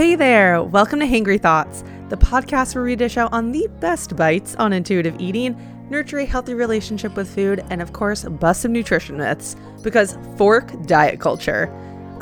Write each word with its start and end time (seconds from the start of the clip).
Hey 0.00 0.14
there! 0.14 0.62
Welcome 0.62 1.00
to 1.00 1.06
Hangry 1.06 1.38
Thoughts, 1.38 1.84
the 2.08 2.16
podcast 2.16 2.74
where 2.74 2.84
we 2.84 2.96
dish 2.96 3.18
out 3.18 3.34
on 3.34 3.52
the 3.52 3.68
best 3.80 4.16
bites 4.16 4.54
on 4.54 4.72
intuitive 4.72 5.20
eating, 5.20 5.54
nurture 5.90 6.20
a 6.20 6.24
healthy 6.24 6.54
relationship 6.54 7.14
with 7.16 7.28
food, 7.28 7.62
and 7.68 7.82
of 7.82 7.92
course, 7.92 8.24
bust 8.24 8.62
some 8.62 8.72
nutrition 8.72 9.18
myths 9.18 9.56
because 9.82 10.16
fork 10.38 10.72
diet 10.86 11.20
culture. 11.20 11.70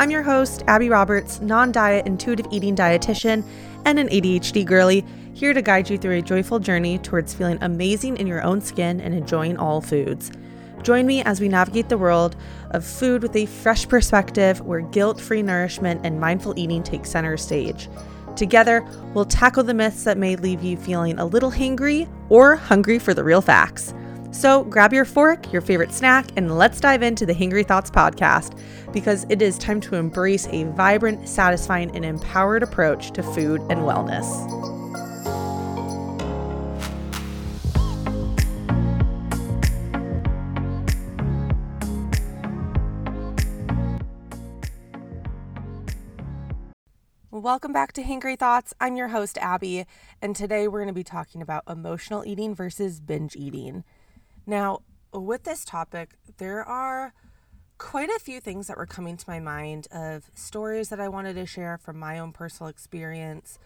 I'm 0.01 0.11
your 0.11 0.25
host, 0.25 0.64
Abbey 0.67 0.88
Roberts, 0.88 1.41
non 1.41 1.71
diet 1.71 2.04
intuitive 2.04 2.49
eating 2.51 2.74
dietitian 2.74 3.44
and 3.85 4.01
an 4.01 4.08
ADHD 4.08 4.67
girly, 4.67 5.04
here 5.33 5.54
to 5.54 5.63
guide 5.63 5.88
you 5.88 5.99
through 5.99 6.17
a 6.19 6.22
joyful 6.22 6.58
journey 6.58 6.99
towards 6.99 7.33
feeling 7.33 7.58
amazing 7.60 8.17
in 8.17 8.26
your 8.26 8.42
own 8.42 8.60
skin 8.60 9.01
and 9.01 9.15
enjoying 9.15 9.56
all 9.56 9.81
foods. 9.81 10.33
Join 10.83 11.06
me 11.06 11.22
as 11.22 11.40
we 11.40 11.49
navigate 11.49 11.88
the 11.88 11.99
world 11.99 12.37
of 12.71 12.85
food 12.85 13.22
with 13.22 13.37
a 13.37 13.47
fresh 13.47 13.88
perspective 13.88 14.61
where 14.61 14.81
guilt 14.81 15.21
free 15.21 15.43
nourishment 15.43 16.01
and 16.05 16.20
mindful 16.20 16.55
eating 16.56 16.83
take 16.83 17.06
center 17.06 17.37
stage. 17.37 17.88
Together, 18.37 18.87
we'll 19.15 19.25
tackle 19.25 19.65
the 19.65 19.75
myths 19.75 20.05
that 20.05 20.16
may 20.16 20.37
leave 20.37 20.62
you 20.62 20.77
feeling 20.77 21.19
a 21.19 21.25
little 21.25 21.51
hangry 21.51 22.09
or 22.29 22.57
hungry 22.57 22.99
for 22.99 23.12
the 23.12 23.25
real 23.25 23.41
facts. 23.41 23.93
So 24.30 24.62
grab 24.65 24.93
your 24.93 25.05
fork, 25.05 25.52
your 25.52 25.62
favorite 25.62 25.93
snack, 25.93 26.30
and 26.37 26.57
let's 26.57 26.80
dive 26.80 27.02
into 27.02 27.27
the 27.27 27.35
Hangry 27.35 27.66
Thoughts 27.66 27.91
podcast 27.91 28.57
because 28.93 29.27
it 29.29 29.43
is 29.43 29.59
time 29.59 29.80
to 29.80 29.97
embrace 29.97 30.47
a 30.49 30.65
vibrant, 30.65 31.29
satisfying, 31.29 31.91
and 31.97 32.05
empowered 32.05 32.63
approach 32.63 33.10
to 33.13 33.23
food 33.23 33.60
and 33.63 33.80
wellness. 33.80 34.77
Welcome 47.38 47.73
back 47.73 47.92
to 47.92 48.02
Hangry 48.02 48.37
Thoughts. 48.37 48.74
I'm 48.80 48.97
your 48.97 49.09
host, 49.09 49.38
Abbey, 49.38 49.87
and 50.21 50.35
today 50.35 50.66
we're 50.66 50.80
going 50.80 50.88
to 50.88 50.93
be 50.93 51.04
talking 51.04 51.40
about 51.40 51.63
emotional 51.68 52.26
eating 52.26 52.52
versus 52.52 52.99
binge 52.99 53.37
eating. 53.37 53.85
Now, 54.45 54.80
with 55.13 55.45
this 55.45 55.65
topic, 55.65 56.16
there 56.38 56.65
are 56.65 57.13
quite 57.79 58.09
a 58.09 58.18
few 58.18 58.40
things 58.40 58.66
that 58.66 58.76
were 58.76 58.87
coming 58.87 59.16
to 59.16 59.24
my 59.30 59.38
mind 59.38 59.87
of 59.93 60.32
stories 60.35 60.88
that 60.88 60.98
I 60.98 61.09
wanted 61.09 61.35
to 61.35 61.46
share 61.46 61.79
from 61.79 61.96
my 61.96 62.18
own 62.18 62.32
personal 62.32 62.68
experience, 62.71 63.60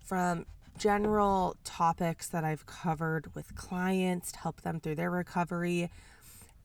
from 0.00 0.46
general 0.78 1.54
topics 1.64 2.28
that 2.30 2.44
I've 2.44 2.64
covered 2.64 3.34
with 3.34 3.54
clients 3.54 4.32
to 4.32 4.38
help 4.38 4.62
them 4.62 4.80
through 4.80 4.94
their 4.94 5.10
recovery, 5.10 5.90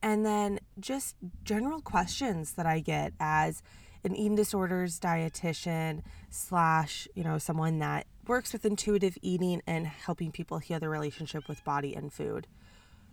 and 0.02 0.24
then 0.24 0.60
just 0.80 1.14
general 1.44 1.82
questions 1.82 2.52
that 2.52 2.64
I 2.64 2.80
get 2.80 3.12
as 3.20 3.62
an 4.04 4.14
eating 4.14 4.34
disorders 4.34 5.00
dietitian 5.00 6.02
slash 6.30 7.08
you 7.14 7.24
know 7.24 7.38
someone 7.38 7.78
that 7.78 8.06
works 8.26 8.52
with 8.52 8.64
intuitive 8.64 9.18
eating 9.22 9.62
and 9.66 9.86
helping 9.86 10.30
people 10.30 10.58
heal 10.58 10.78
their 10.78 10.90
relationship 10.90 11.48
with 11.48 11.64
body 11.64 11.94
and 11.94 12.12
food. 12.12 12.46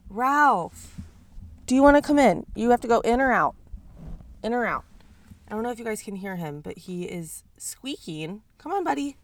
Ralph 0.09 0.99
do 1.65 1.75
you 1.75 1.83
want 1.83 1.95
to 1.95 2.01
come 2.01 2.19
in? 2.19 2.45
You 2.55 2.71
have 2.71 2.81
to 2.81 2.87
go 2.87 2.99
in 3.01 3.21
or 3.21 3.31
out 3.31 3.55
in 4.43 4.53
or 4.53 4.65
out. 4.65 4.83
I 5.47 5.53
don't 5.53 5.63
know 5.63 5.71
if 5.71 5.79
you 5.79 5.85
guys 5.85 6.01
can 6.01 6.15
hear 6.15 6.35
him 6.35 6.61
but 6.61 6.77
he 6.77 7.03
is 7.03 7.43
squeaking. 7.57 8.41
Come 8.57 8.71
on 8.71 8.83
buddy. 8.83 9.17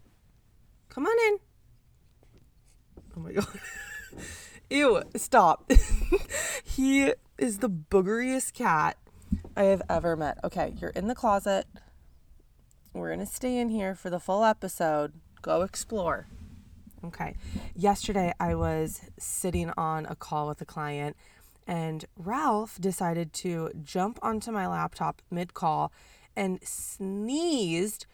Come 0.88 1.06
on 1.06 1.16
in. 1.28 1.38
Oh 3.16 3.20
my 3.20 3.32
god. 3.32 3.46
Ew 4.70 5.02
stop. 5.16 5.70
He 6.78 7.12
is 7.38 7.58
the 7.58 7.68
boogeriest 7.68 8.52
cat 8.52 8.96
I 9.58 9.64
have 9.64 9.82
ever 9.90 10.16
met. 10.16 10.38
Okay, 10.44 10.72
you're 10.80 10.90
in 10.90 11.08
the 11.08 11.16
closet. 11.16 11.66
We're 12.94 13.08
going 13.08 13.18
to 13.18 13.26
stay 13.26 13.58
in 13.58 13.70
here 13.70 13.96
for 13.96 14.08
the 14.08 14.20
full 14.20 14.44
episode. 14.44 15.14
Go 15.42 15.62
explore. 15.62 16.28
Okay. 17.04 17.34
Yesterday, 17.74 18.32
I 18.38 18.54
was 18.54 19.00
sitting 19.18 19.72
on 19.76 20.06
a 20.06 20.14
call 20.14 20.46
with 20.46 20.60
a 20.60 20.64
client, 20.64 21.16
and 21.66 22.04
Ralph 22.16 22.78
decided 22.80 23.32
to 23.34 23.72
jump 23.82 24.20
onto 24.22 24.52
my 24.52 24.68
laptop 24.68 25.22
mid 25.28 25.54
call 25.54 25.90
and 26.36 26.60
sneezed. 26.62 28.06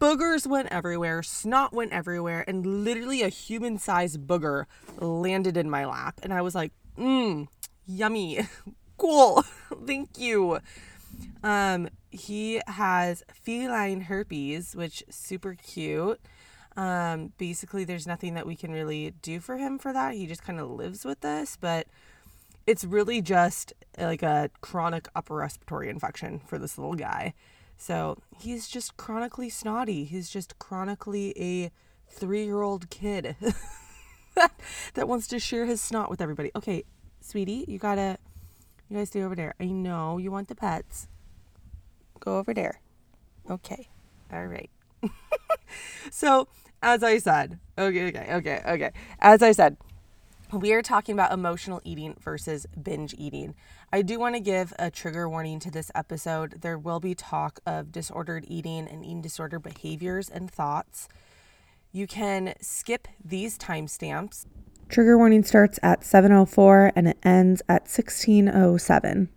Boogers 0.00 0.46
went 0.46 0.68
everywhere, 0.70 1.22
snot 1.22 1.74
went 1.74 1.92
everywhere, 1.92 2.42
and 2.48 2.84
literally 2.84 3.20
a 3.20 3.28
human 3.28 3.76
sized 3.76 4.26
booger 4.26 4.64
landed 4.98 5.58
in 5.58 5.68
my 5.68 5.84
lap. 5.84 6.20
And 6.22 6.32
I 6.32 6.40
was 6.40 6.54
like, 6.54 6.72
mmm, 6.96 7.48
yummy 7.86 8.46
cool. 8.98 9.44
Thank 9.86 10.18
you. 10.18 10.58
Um, 11.42 11.88
he 12.10 12.60
has 12.66 13.24
feline 13.32 14.02
herpes, 14.02 14.74
which 14.76 15.02
super 15.08 15.54
cute. 15.54 16.20
Um, 16.76 17.32
basically, 17.38 17.84
there's 17.84 18.06
nothing 18.06 18.34
that 18.34 18.46
we 18.46 18.54
can 18.54 18.72
really 18.72 19.12
do 19.22 19.40
for 19.40 19.56
him 19.56 19.78
for 19.78 19.92
that. 19.92 20.14
He 20.14 20.26
just 20.26 20.44
kind 20.44 20.60
of 20.60 20.70
lives 20.70 21.04
with 21.04 21.20
this, 21.20 21.56
but 21.60 21.86
it's 22.66 22.84
really 22.84 23.20
just 23.22 23.72
like 23.98 24.22
a 24.22 24.50
chronic 24.60 25.08
upper 25.14 25.36
respiratory 25.36 25.88
infection 25.88 26.38
for 26.46 26.58
this 26.58 26.78
little 26.78 26.94
guy. 26.94 27.34
So 27.76 28.18
he's 28.38 28.68
just 28.68 28.96
chronically 28.96 29.48
snotty. 29.48 30.04
He's 30.04 30.28
just 30.28 30.58
chronically 30.58 31.32
a 31.36 31.70
three 32.08 32.44
year 32.44 32.62
old 32.62 32.90
kid 32.90 33.36
that 34.94 35.08
wants 35.08 35.26
to 35.28 35.38
share 35.38 35.66
his 35.66 35.80
snot 35.80 36.10
with 36.10 36.20
everybody. 36.20 36.50
Okay, 36.54 36.84
sweetie, 37.20 37.64
you 37.66 37.78
gotta 37.78 38.18
you 38.88 38.96
guys 38.96 39.08
stay 39.08 39.22
over 39.22 39.34
there. 39.34 39.54
I 39.60 39.66
know 39.66 40.18
you 40.18 40.30
want 40.30 40.48
the 40.48 40.54
pets. 40.54 41.08
Go 42.20 42.38
over 42.38 42.54
there. 42.54 42.80
Okay. 43.50 43.88
All 44.32 44.46
right. 44.46 44.70
so, 46.10 46.48
as 46.82 47.02
I 47.02 47.18
said, 47.18 47.58
okay, 47.76 48.08
okay, 48.08 48.34
okay, 48.34 48.62
okay. 48.66 48.90
As 49.20 49.42
I 49.42 49.52
said, 49.52 49.76
we 50.52 50.72
are 50.72 50.82
talking 50.82 51.12
about 51.12 51.32
emotional 51.32 51.80
eating 51.84 52.16
versus 52.20 52.66
binge 52.82 53.14
eating. 53.18 53.54
I 53.92 54.02
do 54.02 54.18
want 54.18 54.34
to 54.34 54.40
give 54.40 54.72
a 54.78 54.90
trigger 54.90 55.28
warning 55.28 55.60
to 55.60 55.70
this 55.70 55.90
episode. 55.94 56.62
There 56.62 56.78
will 56.78 57.00
be 57.00 57.14
talk 57.14 57.60
of 57.66 57.92
disordered 57.92 58.44
eating 58.48 58.88
and 58.88 59.04
eating 59.04 59.20
disorder 59.20 59.58
behaviors 59.58 60.30
and 60.30 60.50
thoughts. 60.50 61.08
You 61.92 62.06
can 62.06 62.54
skip 62.60 63.08
these 63.22 63.58
timestamps 63.58 64.46
Trigger 64.88 65.18
warning 65.18 65.44
starts 65.44 65.78
at 65.82 66.00
7:04 66.00 66.92
and 66.96 67.08
it 67.08 67.18
ends 67.22 67.62
at 67.68 67.88
16:07. 67.88 69.28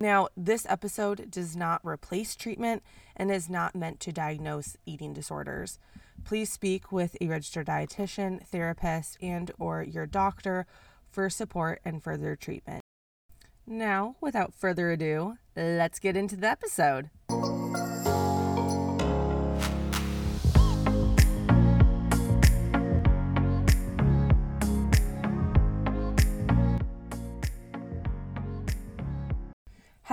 Now, 0.00 0.28
this 0.36 0.64
episode 0.68 1.30
does 1.30 1.56
not 1.56 1.80
replace 1.84 2.36
treatment 2.36 2.82
and 3.16 3.30
is 3.30 3.50
not 3.50 3.74
meant 3.74 4.00
to 4.00 4.12
diagnose 4.12 4.76
eating 4.86 5.12
disorders. 5.12 5.78
Please 6.24 6.52
speak 6.52 6.92
with 6.92 7.16
a 7.20 7.26
registered 7.26 7.66
dietitian, 7.66 8.46
therapist, 8.46 9.18
and 9.20 9.50
or 9.58 9.82
your 9.82 10.06
doctor 10.06 10.66
for 11.10 11.28
support 11.28 11.80
and 11.84 12.02
further 12.02 12.36
treatment. 12.36 12.82
Now, 13.66 14.16
without 14.20 14.54
further 14.54 14.90
ado, 14.90 15.36
let's 15.56 15.98
get 15.98 16.16
into 16.16 16.36
the 16.36 16.48
episode. 16.48 17.10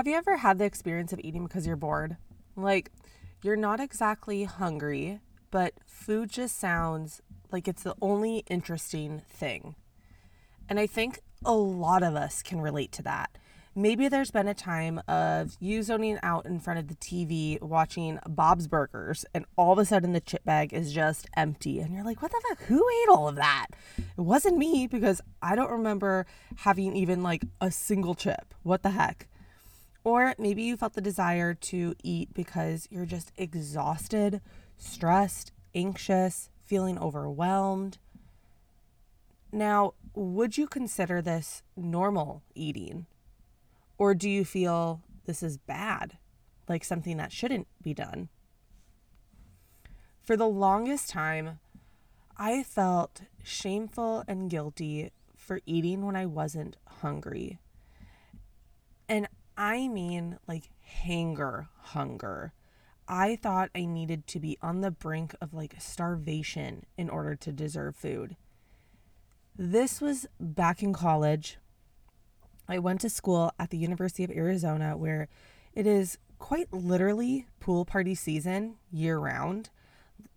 Have 0.05 0.11
you 0.11 0.17
ever 0.19 0.37
had 0.37 0.59
the 0.59 0.65
experience 0.65 1.13
of 1.13 1.19
eating 1.23 1.47
because 1.47 1.65
you're 1.65 1.75
bored? 1.75 2.17
Like, 2.55 2.91
you're 3.41 3.55
not 3.55 3.79
exactly 3.79 4.43
hungry, 4.43 5.19
but 5.49 5.73
food 5.87 6.29
just 6.29 6.59
sounds 6.59 7.23
like 7.51 7.67
it's 7.67 7.81
the 7.81 7.95
only 8.03 8.43
interesting 8.47 9.23
thing. 9.27 9.73
And 10.69 10.79
I 10.79 10.85
think 10.85 11.21
a 11.43 11.55
lot 11.55 12.03
of 12.03 12.15
us 12.15 12.43
can 12.43 12.61
relate 12.61 12.91
to 12.91 13.01
that. 13.01 13.35
Maybe 13.73 14.07
there's 14.07 14.29
been 14.29 14.47
a 14.47 14.53
time 14.53 15.01
of 15.07 15.57
you 15.59 15.81
zoning 15.81 16.19
out 16.21 16.45
in 16.45 16.59
front 16.59 16.77
of 16.77 16.87
the 16.87 16.93
TV 16.93 17.59
watching 17.59 18.19
Bob's 18.29 18.67
Burgers, 18.67 19.25
and 19.33 19.45
all 19.55 19.73
of 19.73 19.79
a 19.79 19.85
sudden 19.85 20.13
the 20.13 20.19
chip 20.21 20.45
bag 20.45 20.71
is 20.71 20.93
just 20.93 21.25
empty. 21.35 21.79
And 21.79 21.91
you're 21.91 22.05
like, 22.05 22.21
what 22.21 22.29
the 22.29 22.43
fuck? 22.47 22.61
Who 22.65 22.75
ate 22.77 23.09
all 23.09 23.27
of 23.27 23.37
that? 23.37 23.69
It 23.97 24.21
wasn't 24.21 24.59
me 24.59 24.85
because 24.85 25.19
I 25.41 25.55
don't 25.55 25.71
remember 25.71 26.27
having 26.57 26.95
even 26.95 27.23
like 27.23 27.43
a 27.59 27.71
single 27.71 28.13
chip. 28.13 28.53
What 28.61 28.83
the 28.83 28.91
heck? 28.91 29.29
Or 30.05 30.35
maybe 30.37 30.61
you 30.61 30.77
felt 30.77 30.93
the 30.93 31.01
desire 31.01 31.55
to 31.55 31.95
eat 32.03 32.31
because 32.33 32.87
you're 32.91 33.07
just 33.07 33.31
exhausted, 33.37 34.39
stressed, 34.77 35.51
anxious, 35.73 36.49
feeling 36.63 36.99
overwhelmed. 36.99 37.97
Now, 39.51 39.95
would 40.13 40.59
you 40.59 40.67
consider 40.67 41.23
this 41.23 41.63
normal 41.75 42.43
eating? 42.53 43.07
Or 43.97 44.13
do 44.13 44.29
you 44.29 44.45
feel 44.45 45.01
this 45.25 45.41
is 45.41 45.57
bad, 45.57 46.19
like 46.69 46.83
something 46.83 47.17
that 47.17 47.31
shouldn't 47.31 47.67
be 47.81 47.95
done? 47.95 48.29
For 50.21 50.37
the 50.37 50.47
longest 50.47 51.09
time, 51.09 51.59
I 52.37 52.61
felt 52.61 53.21
shameful 53.43 54.23
and 54.27 54.51
guilty 54.51 55.11
for 55.35 55.61
eating 55.65 56.05
when 56.05 56.15
I 56.15 56.27
wasn't 56.27 56.77
hungry. 57.01 57.57
And 59.09 59.27
I 59.57 59.87
mean 59.87 60.37
like 60.47 60.69
hanger 60.81 61.67
hunger. 61.77 62.53
I 63.07 63.35
thought 63.35 63.69
I 63.75 63.85
needed 63.85 64.25
to 64.27 64.39
be 64.39 64.57
on 64.61 64.81
the 64.81 64.91
brink 64.91 65.35
of 65.39 65.53
like 65.53 65.75
starvation 65.79 66.85
in 66.97 67.09
order 67.09 67.35
to 67.35 67.51
deserve 67.51 67.95
food. 67.95 68.35
This 69.55 70.01
was 70.01 70.27
back 70.39 70.81
in 70.81 70.91
college. 70.91 71.57
I 72.67 72.79
went 72.79 73.01
to 73.01 73.09
school 73.09 73.51
at 73.59 73.69
the 73.69 73.77
University 73.77 74.23
of 74.23 74.31
Arizona 74.31 74.97
where 74.97 75.27
it 75.73 75.85
is 75.85 76.17
quite 76.39 76.73
literally 76.73 77.47
pool 77.59 77.85
party 77.85 78.15
season 78.15 78.75
year 78.91 79.19
round. 79.19 79.69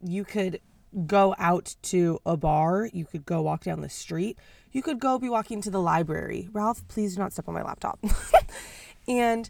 You 0.02 0.24
could 0.24 0.60
go 1.06 1.34
out 1.38 1.74
to 1.82 2.18
a 2.24 2.36
bar, 2.36 2.88
you 2.92 3.04
could 3.04 3.26
go 3.26 3.42
walk 3.42 3.64
down 3.64 3.80
the 3.80 3.88
street, 3.88 4.38
you 4.72 4.82
could 4.82 4.98
go 4.98 5.18
be 5.18 5.28
walking 5.28 5.60
to 5.62 5.70
the 5.70 5.80
library. 5.80 6.48
Ralph, 6.52 6.86
please 6.88 7.14
do 7.14 7.20
not 7.20 7.32
step 7.32 7.48
on 7.48 7.54
my 7.54 7.62
laptop. 7.62 7.98
and 9.08 9.48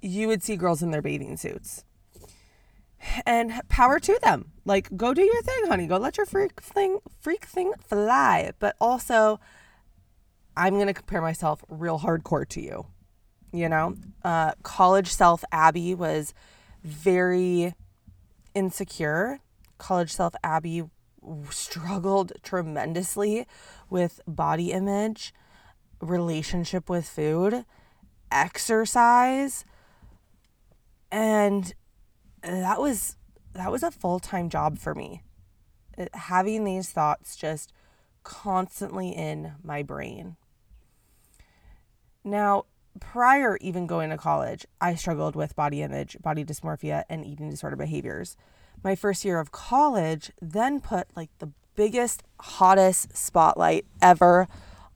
you 0.00 0.26
would 0.28 0.42
see 0.42 0.56
girls 0.56 0.82
in 0.82 0.90
their 0.90 1.02
bathing 1.02 1.36
suits. 1.36 1.84
And 3.24 3.60
power 3.68 4.00
to 4.00 4.18
them. 4.22 4.52
Like 4.64 4.96
go 4.96 5.14
do 5.14 5.22
your 5.22 5.42
thing, 5.42 5.66
honey. 5.68 5.86
Go 5.86 5.98
let 5.98 6.16
your 6.16 6.26
freak 6.26 6.60
thing 6.60 6.98
freak 7.20 7.44
thing 7.44 7.72
fly. 7.86 8.52
But 8.58 8.74
also 8.80 9.38
I'm 10.56 10.74
to 10.86 10.94
compare 10.94 11.20
myself 11.20 11.62
real 11.68 12.00
hardcore 12.00 12.48
to 12.48 12.60
you. 12.60 12.86
You 13.52 13.68
know, 13.68 13.94
uh, 14.24 14.52
college 14.62 15.08
self 15.08 15.44
Abbey 15.52 15.94
was 15.94 16.34
very 16.82 17.74
insecure. 18.54 19.40
College 19.78 20.12
self 20.12 20.34
Abbey 20.42 20.84
struggled 21.50 22.32
tremendously 22.42 23.46
with 23.90 24.20
body 24.26 24.72
image, 24.72 25.34
relationship 26.00 26.88
with 26.88 27.08
food, 27.08 27.64
exercise, 28.30 29.64
and 31.10 31.74
that 32.42 32.80
was 32.80 33.16
that 33.54 33.72
was 33.72 33.82
a 33.82 33.90
full-time 33.90 34.48
job 34.48 34.78
for 34.78 34.94
me. 34.94 35.22
Having 36.12 36.64
these 36.64 36.90
thoughts 36.90 37.36
just 37.36 37.72
constantly 38.22 39.10
in 39.10 39.54
my 39.62 39.82
brain. 39.82 40.36
Now, 42.22 42.64
prior 43.00 43.56
even 43.60 43.86
going 43.86 44.10
to 44.10 44.18
college, 44.18 44.66
I 44.80 44.94
struggled 44.94 45.36
with 45.36 45.56
body 45.56 45.80
image, 45.80 46.18
body 46.20 46.44
dysmorphia, 46.44 47.04
and 47.08 47.24
eating 47.24 47.48
disorder 47.48 47.76
behaviors. 47.76 48.36
My 48.82 48.94
first 48.94 49.24
year 49.24 49.38
of 49.40 49.52
college 49.52 50.32
then 50.42 50.80
put 50.80 51.08
like 51.16 51.30
the 51.38 51.52
biggest, 51.76 52.22
hottest 52.40 53.16
spotlight 53.16 53.86
ever 54.02 54.48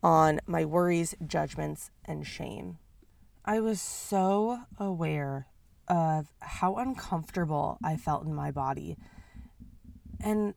on 0.03 0.41
my 0.45 0.65
worries, 0.65 1.15
judgments, 1.25 1.89
and 2.05 2.27
shame. 2.27 2.77
I 3.43 3.59
was 3.59 3.81
so 3.81 4.59
aware 4.79 5.47
of 5.87 6.31
how 6.39 6.75
uncomfortable 6.75 7.77
I 7.83 7.97
felt 7.97 8.25
in 8.25 8.33
my 8.33 8.51
body. 8.51 8.97
And 10.19 10.53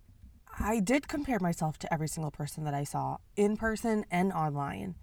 I 0.58 0.80
did 0.80 1.08
compare 1.08 1.38
myself 1.40 1.78
to 1.78 1.92
every 1.92 2.08
single 2.08 2.30
person 2.30 2.64
that 2.64 2.74
I 2.74 2.84
saw 2.84 3.18
in 3.36 3.56
person 3.56 4.04
and 4.10 4.32
online. 4.32 4.96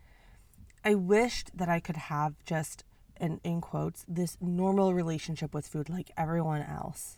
I 0.86 0.96
wished 0.96 1.58
that 1.58 1.70
I 1.70 1.80
could 1.80 1.98
have 1.98 2.36
just, 2.46 2.84
and 3.18 3.40
in 3.44 3.62
quotes, 3.62 4.06
this 4.08 4.38
normal 4.40 4.94
relationship 4.94 5.54
with 5.54 5.68
food 5.68 5.90
like 5.90 6.12
everyone 6.16 6.62
else. 6.62 7.18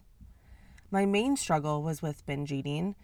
My 0.89 1.06
main 1.06 1.36
struggle 1.36 1.83
was 1.83 2.01
with 2.01 2.25
binge 2.25 2.51
eating, 2.51 2.95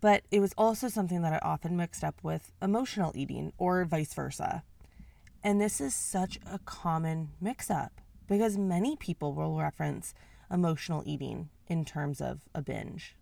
but 0.00 0.22
it 0.30 0.40
was 0.40 0.52
also 0.58 0.88
something 0.88 1.22
that 1.22 1.32
I 1.32 1.38
often 1.38 1.76
mixed 1.76 2.04
up 2.04 2.22
with 2.22 2.52
emotional 2.60 3.12
eating 3.14 3.52
or 3.58 3.84
vice 3.84 4.12
versa. 4.12 4.62
And 5.46 5.60
this 5.60 5.80
is 5.80 5.94
such 5.94 6.40
a 6.44 6.58
common 6.58 7.28
mix 7.40 7.70
up 7.70 8.00
because 8.26 8.58
many 8.58 8.96
people 8.96 9.32
will 9.32 9.56
reference 9.56 10.12
emotional 10.50 11.04
eating 11.06 11.50
in 11.68 11.84
terms 11.84 12.20
of 12.20 12.40
a 12.52 12.60
binge. 12.60 13.14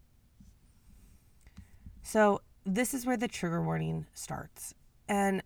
So, 2.03 2.41
this 2.65 2.95
is 2.95 3.05
where 3.05 3.19
the 3.19 3.29
trigger 3.29 3.63
warning 3.63 4.07
starts. 4.15 4.73
And 5.07 5.43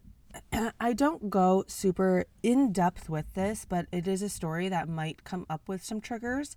I 0.80 0.92
don't 0.92 1.28
go 1.28 1.64
super 1.66 2.26
in 2.44 2.70
depth 2.70 3.08
with 3.08 3.34
this, 3.34 3.66
but 3.69 3.86
it 3.90 4.06
is 4.06 4.22
a 4.22 4.28
story 4.28 4.69
that 4.69 4.88
might 4.88 5.25
come 5.25 5.46
up 5.50 5.69
with 5.69 5.82
some 5.82 6.00
triggers. 6.00 6.56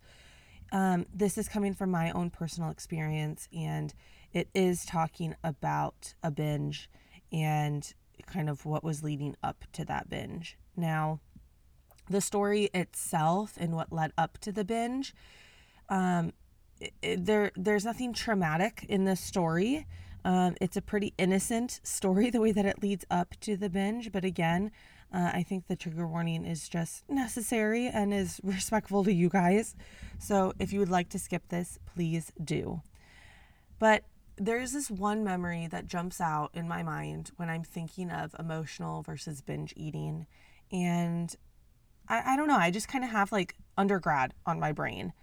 Um, 0.72 1.08
this 1.12 1.36
is 1.36 1.50
coming 1.50 1.74
from 1.74 1.90
my 1.90 2.12
own 2.12 2.30
personal 2.30 2.70
experience, 2.70 3.48
and 3.52 3.92
it 4.34 4.50
is 4.54 4.86
talking 4.86 5.36
about 5.44 6.14
a 6.22 6.30
binge 6.30 6.92
and 7.32 7.92
kind 8.26 8.50
of 8.50 8.66
what 8.66 8.84
was 8.84 9.04
leading 9.04 9.36
up 9.44 9.66
to 9.74 9.86
that 9.86 10.10
binge. 10.10 10.58
Now, 10.76 11.20
the 12.10 12.22
story 12.22 12.70
itself 12.74 13.54
and 13.58 13.76
what 13.76 13.92
led 13.92 14.12
up 14.18 14.38
to 14.40 14.52
the 14.52 14.64
binge, 14.64 15.14
um, 15.90 16.34
it, 16.80 17.26
there 17.26 17.52
there's 17.56 17.86
nothing 17.86 18.14
traumatic 18.14 18.86
in 18.90 19.06
this 19.06 19.22
story. 19.22 19.86
Um, 20.24 20.56
it's 20.62 20.78
a 20.78 20.82
pretty 20.82 21.14
innocent 21.18 21.80
story 21.84 22.30
the 22.30 22.42
way 22.42 22.52
that 22.52 22.66
it 22.66 22.82
leads 22.82 23.06
up 23.10 23.36
to 23.42 23.58
the 23.58 23.70
binge, 23.70 24.12
but 24.12 24.26
again, 24.26 24.72
uh, 25.14 25.32
I 25.34 25.44
think 25.44 25.68
the 25.68 25.76
trigger 25.76 26.08
warning 26.08 26.46
is 26.46 26.70
just 26.70 27.10
necessary 27.10 27.88
and 27.88 28.14
is 28.14 28.40
respectful 28.44 29.04
to 29.04 29.14
you 29.14 29.30
guys. 29.30 29.76
So 30.20 30.54
if 30.60 30.72
you 30.72 30.80
would 30.80 30.90
like 30.90 31.10
to 31.10 31.20
skip 31.20 31.50
this, 31.50 31.78
please 31.94 32.32
do. 32.42 32.82
But 33.78 34.04
there's 34.42 34.72
this 34.72 34.90
one 34.90 35.24
memory 35.24 35.68
that 35.68 35.86
jumps 35.86 36.20
out 36.20 36.50
in 36.56 36.68
my 36.68 36.82
mind 36.82 37.30
when 37.38 37.48
I'm 37.48 37.64
thinking 37.64 38.10
of 38.10 38.36
emotional 38.40 39.04
versus 39.04 39.40
binge 39.40 39.72
eating. 39.78 40.26
And 40.72 41.34
I, 42.10 42.34
I 42.34 42.36
don't 42.36 42.48
know, 42.48 42.58
I 42.58 42.72
just 42.72 42.88
kind 42.88 43.04
of 43.04 43.12
have 43.12 43.32
like 43.32 43.56
undergrad 43.78 44.34
on 44.48 44.60
my 44.60 44.72
brain. 44.72 45.14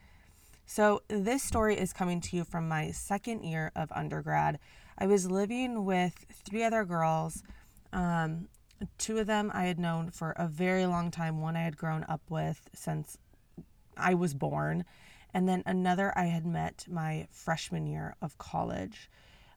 So, 0.66 1.02
this 1.08 1.42
story 1.42 1.76
is 1.76 1.92
coming 1.92 2.20
to 2.20 2.36
you 2.36 2.44
from 2.44 2.68
my 2.68 2.90
second 2.92 3.42
year 3.42 3.72
of 3.74 3.90
undergrad. 3.90 4.60
I 4.98 5.06
was 5.06 5.28
living 5.28 5.84
with 5.84 6.26
three 6.44 6.62
other 6.62 6.84
girls. 6.84 7.42
Um, 7.92 8.48
two 8.98 9.18
of 9.18 9.26
them 9.26 9.50
I 9.52 9.64
had 9.64 9.80
known 9.80 10.10
for 10.10 10.32
a 10.32 10.46
very 10.46 10.86
long 10.86 11.10
time. 11.10 11.40
One 11.40 11.56
I 11.56 11.62
had 11.62 11.76
grown 11.76 12.04
up 12.08 12.20
with 12.28 12.68
since 12.74 13.16
I 13.96 14.14
was 14.14 14.34
born. 14.34 14.84
And 15.34 15.48
then 15.48 15.62
another 15.66 16.12
I 16.16 16.24
had 16.24 16.46
met 16.46 16.86
my 16.88 17.28
freshman 17.30 17.86
year 17.86 18.14
of 18.22 18.38
college. 18.38 19.10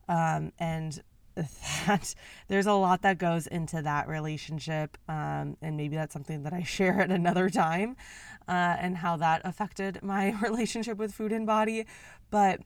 Um, 0.08 0.52
and 0.60 1.02
that 1.88 2.14
there's 2.48 2.66
a 2.66 2.74
lot 2.74 3.02
that 3.04 3.18
goes 3.18 3.48
into 3.48 3.82
that 3.82 4.08
relationship 4.08 4.98
um, 5.08 5.56
and 5.62 5.78
maybe 5.78 5.96
that's 5.96 6.12
something 6.12 6.44
that 6.44 6.52
i 6.52 6.62
share 6.78 7.00
at 7.00 7.10
another 7.10 7.50
time 7.50 7.96
uh, 8.48 8.76
and 8.80 8.98
how 8.98 9.16
that 9.16 9.42
affected 9.46 10.00
my 10.02 10.32
relationship 10.42 10.98
with 10.98 11.14
food 11.14 11.32
and 11.32 11.46
body. 11.46 11.86
But 12.30 12.60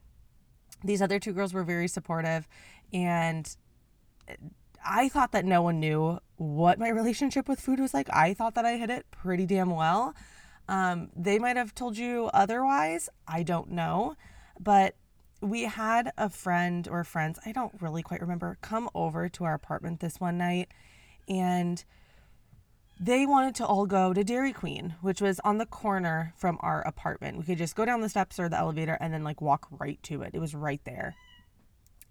these 0.84 1.01
other 1.01 1.20
two 1.20 1.34
girls 1.34 1.53
were 1.53 1.63
very 1.63 1.88
supportive 1.88 2.48
and 2.91 3.56
i 4.86 5.08
thought 5.10 5.32
that 5.32 5.46
no 5.46 5.62
one 5.62 5.80
knew 5.80 6.20
what 6.38 6.80
my 6.80 6.89
relationship 6.89 7.48
with 7.48 7.60
food 7.60 7.80
was 7.80 7.94
like. 7.94 8.10
I 8.12 8.34
thought 8.34 8.56
that 8.56 8.65
i 8.65 8.77
hid 8.77 8.89
it 8.89 9.06
pretty 9.12 9.46
damn 9.46 9.70
well 9.70 10.15
um, 10.67 11.10
they 11.15 11.38
might 11.39 11.57
have 11.57 11.75
told 11.75 11.98
you 11.98 12.29
otherwise 12.34 13.10
i 13.27 13.43
don't 13.43 13.69
know 13.69 14.15
but 14.60 14.95
we 15.41 15.63
had 15.63 16.12
a 16.17 16.29
friend 16.29 16.88
or 16.88 17.03
friends, 17.03 17.39
I 17.45 17.51
don't 17.51 17.74
really 17.81 18.01
quite 18.01 18.22
remember, 18.22 18.57
come 18.62 18.89
over 18.95 19.29
to 19.29 19.43
our 19.43 19.53
apartment 19.53 20.00
this 20.00 20.19
one 20.19 20.38
night 20.38 20.69
and 21.27 21.84
they 23.00 23.25
wanted 23.25 23.55
to 23.55 23.65
all 23.65 23.86
go 23.86 24.13
to 24.13 24.24
Dairy 24.24 24.53
Queen, 24.53 24.95
which 25.01 25.22
was 25.22 25.39
on 25.41 25.57
the 25.57 25.65
corner 25.65 26.34
from 26.38 26.57
our 26.62 26.81
apartment. 26.81 27.38
We 27.38 27.43
could 27.43 27.57
just 27.57 27.75
go 27.75 27.84
down 27.84 28.01
the 28.01 28.10
steps 28.10 28.39
or 28.39 28.48
the 28.48 28.57
elevator 28.57 28.98
and 29.01 29.13
then 29.13 29.24
like 29.24 29.41
walk 29.41 29.67
right 29.69 30.01
to 30.03 30.22
it. 30.22 30.31
It 30.34 30.39
was 30.39 30.55
right 30.55 30.81
there. 30.86 31.15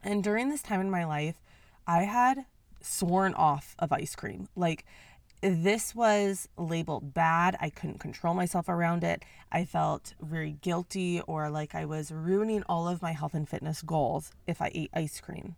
And 0.02 0.22
during 0.22 0.50
this 0.50 0.62
time 0.62 0.80
in 0.80 0.90
my 0.90 1.04
life, 1.04 1.36
I 1.86 2.02
had 2.02 2.44
sworn 2.82 3.32
off 3.32 3.74
of 3.78 3.92
ice 3.92 4.14
cream. 4.14 4.48
Like 4.54 4.84
this 5.44 5.94
was 5.94 6.48
labeled 6.56 7.12
bad. 7.12 7.56
I 7.60 7.68
couldn't 7.70 8.00
control 8.00 8.34
myself 8.34 8.68
around 8.68 9.04
it. 9.04 9.22
I 9.52 9.64
felt 9.64 10.14
very 10.20 10.52
guilty 10.52 11.20
or 11.26 11.50
like 11.50 11.74
I 11.74 11.84
was 11.84 12.10
ruining 12.10 12.62
all 12.64 12.88
of 12.88 13.02
my 13.02 13.12
health 13.12 13.34
and 13.34 13.48
fitness 13.48 13.82
goals 13.82 14.32
if 14.46 14.62
I 14.62 14.70
ate 14.74 14.90
ice 14.94 15.20
cream. 15.20 15.56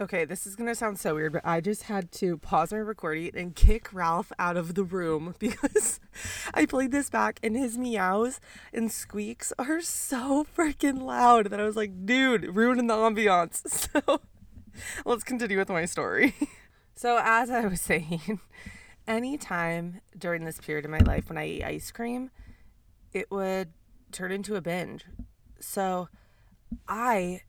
Okay, 0.00 0.24
this 0.24 0.46
is 0.46 0.54
going 0.54 0.68
to 0.68 0.76
sound 0.76 1.00
so 1.00 1.16
weird, 1.16 1.32
but 1.32 1.44
I 1.44 1.60
just 1.60 1.84
had 1.84 2.12
to 2.12 2.36
pause 2.36 2.70
my 2.70 2.78
recording 2.78 3.32
and 3.34 3.56
kick 3.56 3.92
Ralph 3.92 4.30
out 4.38 4.56
of 4.56 4.74
the 4.74 4.84
room 4.84 5.34
because 5.40 5.98
I 6.54 6.66
played 6.66 6.92
this 6.92 7.10
back 7.10 7.40
and 7.42 7.56
his 7.56 7.76
meows 7.76 8.40
and 8.72 8.92
squeaks 8.92 9.52
are 9.58 9.80
so 9.80 10.46
freaking 10.56 11.02
loud 11.02 11.46
that 11.46 11.58
I 11.58 11.64
was 11.64 11.74
like, 11.74 12.06
dude, 12.06 12.54
ruining 12.54 12.86
the 12.86 12.94
ambiance. 12.94 13.62
So 14.04 14.20
let's 15.04 15.24
continue 15.24 15.58
with 15.58 15.70
my 15.70 15.84
story. 15.84 16.34
So, 16.94 17.20
as 17.22 17.48
I 17.48 17.64
was 17.64 17.80
saying, 17.80 18.40
any 19.08 19.36
time 19.38 20.00
during 20.16 20.44
this 20.44 20.60
period 20.60 20.84
of 20.84 20.90
my 20.90 20.98
life 20.98 21.28
when 21.28 21.38
I 21.38 21.44
ate 21.44 21.64
ice 21.64 21.90
cream, 21.90 22.30
it 23.12 23.30
would 23.30 23.70
turn 24.12 24.30
into 24.30 24.54
a 24.54 24.60
binge. 24.60 25.06
So 25.58 26.08
I 26.86 27.40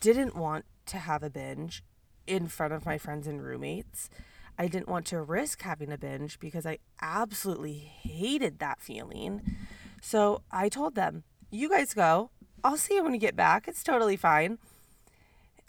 didn't 0.00 0.36
want 0.36 0.66
to 0.86 0.98
have 0.98 1.22
a 1.22 1.30
binge 1.30 1.82
in 2.26 2.48
front 2.48 2.74
of 2.74 2.84
my 2.84 2.98
friends 2.98 3.26
and 3.26 3.42
roommates. 3.42 4.10
I 4.58 4.66
didn't 4.66 4.88
want 4.88 5.06
to 5.06 5.20
risk 5.20 5.62
having 5.62 5.92
a 5.92 5.98
binge 5.98 6.38
because 6.38 6.66
I 6.66 6.78
absolutely 7.00 7.74
hated 7.74 8.58
that 8.58 8.80
feeling. 8.80 9.56
So 10.00 10.42
I 10.50 10.68
told 10.68 10.94
them, 10.94 11.24
you 11.50 11.68
guys 11.68 11.94
go. 11.94 12.30
I'll 12.62 12.76
see 12.76 12.94
you 12.94 13.02
when 13.02 13.14
you 13.14 13.20
get 13.20 13.36
back. 13.36 13.68
It's 13.68 13.82
totally 13.82 14.16
fine. 14.16 14.58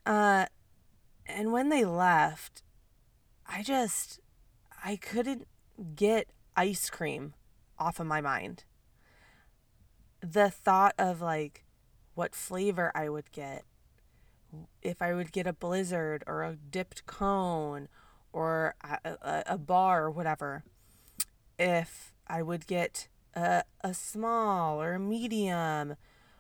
Uh, 0.06 0.46
and 1.26 1.52
when 1.52 1.70
they 1.70 1.84
left, 1.84 2.64
I 3.48 3.64
just, 3.64 4.20
I 4.86 4.98
couldn't 4.98 5.48
get 5.96 6.28
ice 6.56 6.92
cream 6.92 7.34
off 7.80 8.00
of 8.00 8.06
my 8.06 8.22
mind. 8.22 8.66
The 10.22 10.52
thought 10.52 10.94
of 11.00 11.22
like 11.22 11.66
what 12.14 12.36
flavor 12.36 12.92
I 12.94 13.10
would 13.10 13.32
get, 13.32 13.64
if 14.84 15.02
I 15.02 15.16
would 15.16 15.32
get 15.32 15.48
a 15.48 15.54
blizzard 15.54 16.24
or 16.28 16.44
a 16.44 16.56
dipped 16.56 17.08
cone 17.08 17.88
or 18.32 18.76
a, 18.84 19.18
a, 19.24 19.44
a 19.48 19.58
bar 19.58 20.04
or 20.04 20.12
whatever, 20.12 20.64
if 21.58 22.14
I 22.28 22.44
would 22.44 22.68
get 22.68 23.08
a, 23.34 23.64
a 23.82 23.96
small 23.96 24.80
or 24.80 24.94
a 24.94 25.00
medium, 25.00 25.96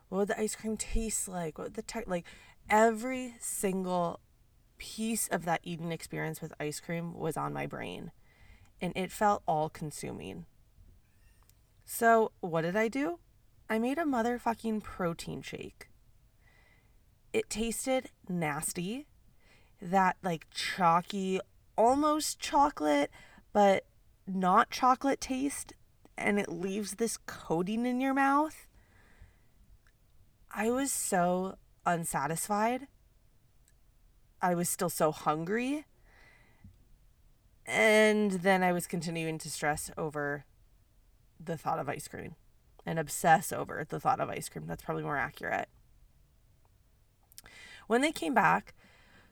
what 0.10 0.20
would 0.20 0.28
the 0.28 0.40
ice 0.40 0.56
cream 0.56 0.78
taste 0.78 1.28
like? 1.28 1.58
What 1.58 1.70
would 1.70 1.74
the 1.74 1.82
type 1.82 2.06
like 2.06 2.26
every 2.70 3.38
single 3.40 4.20
piece 4.78 5.28
of 5.30 5.46
that 5.46 5.62
eating 5.64 5.92
experience 5.92 6.42
with 6.42 6.54
ice 6.60 6.80
cream 6.80 7.16
was 7.16 7.38
on 7.38 7.52
my 7.52 7.66
brain 7.66 8.12
and 8.82 8.94
it 8.96 9.12
felt 9.12 9.44
all 9.48 9.70
consuming. 9.70 10.46
So, 11.86 12.32
what 12.40 12.62
did 12.62 12.76
I 12.76 12.88
do? 12.88 13.20
I 13.70 13.80
made 13.80 13.98
a 13.98 14.04
motherfucking 14.04 14.84
protein 14.84 15.42
shake. 15.42 15.90
It 17.34 17.50
tasted 17.50 18.10
nasty. 18.30 19.08
That 19.82 20.18
like 20.24 20.48
chalky, 20.52 21.40
almost 21.78 22.40
chocolate, 22.40 23.12
but 23.54 23.86
not 24.26 24.70
chocolate 24.70 25.22
taste, 25.22 25.74
and 26.18 26.40
it 26.40 26.50
leaves 26.50 26.96
this 26.96 27.18
coating 27.18 27.86
in 27.86 28.00
your 28.00 28.14
mouth. 28.14 28.68
I 30.50 30.72
was 30.72 30.92
so 30.92 31.58
unsatisfied. 31.86 32.88
I 34.42 34.56
was 34.56 34.70
still 34.70 34.90
so 34.90 35.12
hungry. 35.12 35.86
And 37.66 38.32
then 38.32 38.64
I 38.64 38.72
was 38.72 38.88
continuing 38.88 39.38
to 39.40 39.50
stress 39.50 39.90
over 39.98 40.46
the 41.44 41.58
thought 41.58 41.80
of 41.80 41.90
ice 41.90 42.08
cream 42.08 42.36
and 42.86 43.00
obsess 43.00 43.52
over 43.52 43.86
the 43.88 44.00
thought 44.00 44.20
of 44.20 44.30
ice 44.30 44.50
cream. 44.50 44.68
That's 44.68 44.84
probably 44.84 45.04
more 45.04 45.18
accurate. 45.18 45.68
When 47.88 48.02
they 48.02 48.12
came 48.12 48.34
back 48.34 48.74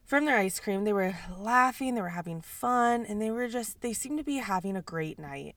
from 0.04 0.26
their 0.26 0.38
ice 0.38 0.60
cream, 0.60 0.84
they 0.84 0.94
were 0.94 1.16
laughing, 1.38 1.96
they 1.96 2.02
were 2.02 2.10
having 2.10 2.42
fun, 2.42 3.06
and 3.06 3.22
they 3.22 3.32
were 3.32 3.48
just, 3.48 3.82
they 3.82 3.94
seemed 3.94 4.18
to 4.18 4.24
be 4.24 4.38
having 4.38 4.76
a 4.76 4.82
great 4.82 5.18
night. 5.18 5.56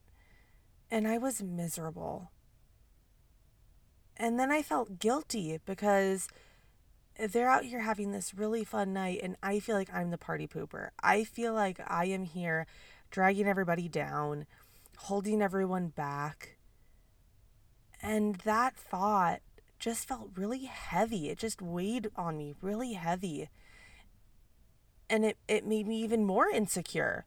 And 0.90 1.09
I 1.09 1.18
was 1.18 1.42
miserable. 1.42 2.30
And 4.16 4.38
then 4.38 4.50
I 4.50 4.62
felt 4.62 4.99
guilty 4.99 5.59
because 5.64 6.28
they're 7.19 7.49
out 7.49 7.65
here 7.65 7.81
having 7.81 8.13
this 8.13 8.35
really 8.35 8.65
fun 8.65 8.93
night, 8.93 9.21
and 9.23 9.37
I 9.43 9.59
feel 9.61 9.77
like 9.77 9.93
I'm 9.93 10.11
the 10.11 10.19
party 10.19 10.47
pooper. 10.47 10.91
I 11.03 11.25
feel 11.25 11.53
like 11.53 11.81
I 11.87 12.07
am 12.07 12.25
here 12.25 12.67
dragging 13.11 13.47
everybody 13.47 13.89
down, 13.89 14.47
holding 14.99 15.41
everyone 15.41 15.89
back. 15.89 16.57
And 18.03 18.37
that 18.37 18.77
thought 18.77 19.41
just 19.79 20.07
felt 20.09 20.31
really 20.37 20.65
heavy. 20.65 21.29
It 21.29 21.39
just 21.39 21.63
weighed 21.63 22.11
on 22.17 22.37
me 22.37 22.55
really 22.61 22.95
heavy. 22.95 23.49
And 25.09 25.25
it, 25.25 25.37
it 25.49 25.67
made 25.67 25.87
me 25.87 26.03
even 26.03 26.25
more 26.25 26.49
insecure. 26.49 27.25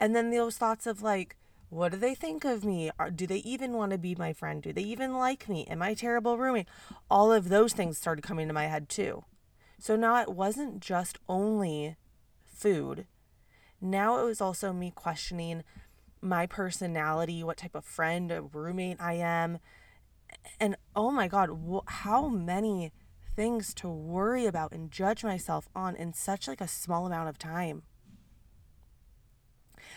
And 0.00 0.14
then 0.14 0.30
those 0.30 0.58
thoughts 0.58 0.86
of 0.86 1.02
like, 1.02 1.36
what 1.72 1.92
do 1.92 1.96
they 1.96 2.14
think 2.14 2.44
of 2.44 2.66
me? 2.66 2.90
do 3.14 3.26
they 3.26 3.38
even 3.38 3.72
want 3.72 3.92
to 3.92 3.98
be 3.98 4.14
my 4.14 4.34
friend? 4.34 4.62
Do 4.62 4.74
they 4.74 4.82
even 4.82 5.14
like 5.14 5.48
me? 5.48 5.66
Am 5.70 5.80
I 5.80 5.94
terrible 5.94 6.36
roommate? 6.36 6.68
All 7.10 7.32
of 7.32 7.48
those 7.48 7.72
things 7.72 7.96
started 7.96 8.20
coming 8.20 8.46
to 8.46 8.52
my 8.52 8.66
head 8.66 8.90
too. 8.90 9.24
So 9.78 9.96
now 9.96 10.20
it 10.20 10.28
wasn't 10.28 10.80
just 10.80 11.18
only 11.30 11.96
food. 12.44 13.06
Now 13.80 14.18
it 14.20 14.24
was 14.24 14.42
also 14.42 14.74
me 14.74 14.92
questioning 14.94 15.64
my 16.20 16.44
personality, 16.44 17.42
what 17.42 17.56
type 17.56 17.74
of 17.74 17.86
friend, 17.86 18.30
or 18.30 18.42
roommate 18.42 19.00
I 19.00 19.14
am, 19.14 19.58
and 20.60 20.76
oh 20.94 21.10
my 21.10 21.26
god 21.26 21.50
how 21.86 22.28
many 22.28 22.92
things 23.34 23.72
to 23.74 23.88
worry 23.88 24.44
about 24.44 24.72
and 24.72 24.90
judge 24.90 25.24
myself 25.24 25.70
on 25.74 25.96
in 25.96 26.12
such 26.12 26.46
like 26.46 26.60
a 26.60 26.68
small 26.68 27.06
amount 27.06 27.30
of 27.30 27.38
time 27.38 27.82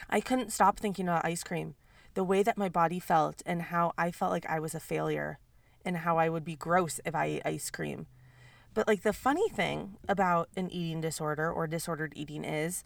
i 0.09 0.19
couldn't 0.19 0.51
stop 0.51 0.79
thinking 0.79 1.07
about 1.07 1.25
ice 1.25 1.43
cream 1.43 1.75
the 2.13 2.23
way 2.23 2.43
that 2.43 2.57
my 2.57 2.69
body 2.69 2.99
felt 2.99 3.41
and 3.45 3.63
how 3.63 3.93
i 3.97 4.11
felt 4.11 4.31
like 4.31 4.45
i 4.47 4.59
was 4.59 4.75
a 4.75 4.79
failure 4.79 5.39
and 5.83 5.97
how 5.97 6.17
i 6.17 6.29
would 6.29 6.45
be 6.45 6.55
gross 6.55 6.99
if 7.05 7.15
i 7.15 7.25
ate 7.25 7.41
ice 7.45 7.69
cream 7.69 8.07
but 8.73 8.87
like 8.87 9.03
the 9.03 9.13
funny 9.13 9.47
thing 9.49 9.95
about 10.07 10.49
an 10.57 10.69
eating 10.69 11.01
disorder 11.01 11.51
or 11.51 11.67
disordered 11.67 12.13
eating 12.15 12.43
is 12.43 12.83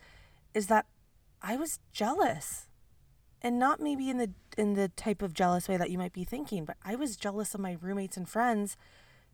is 0.54 0.68
that 0.68 0.86
i 1.42 1.56
was 1.56 1.80
jealous 1.92 2.68
and 3.42 3.58
not 3.58 3.80
maybe 3.80 4.10
in 4.10 4.18
the 4.18 4.32
in 4.58 4.74
the 4.74 4.90
type 4.90 5.22
of 5.22 5.34
jealous 5.34 5.70
way 5.70 5.78
that 5.78 5.90
you 5.90 5.98
might 5.98 6.14
be 6.14 6.24
thinking, 6.24 6.66
but 6.66 6.78
I 6.84 6.96
was 6.96 7.16
jealous 7.16 7.54
of 7.54 7.62
my 7.62 7.78
roommates 7.80 8.18
and 8.18 8.28
friends 8.28 8.76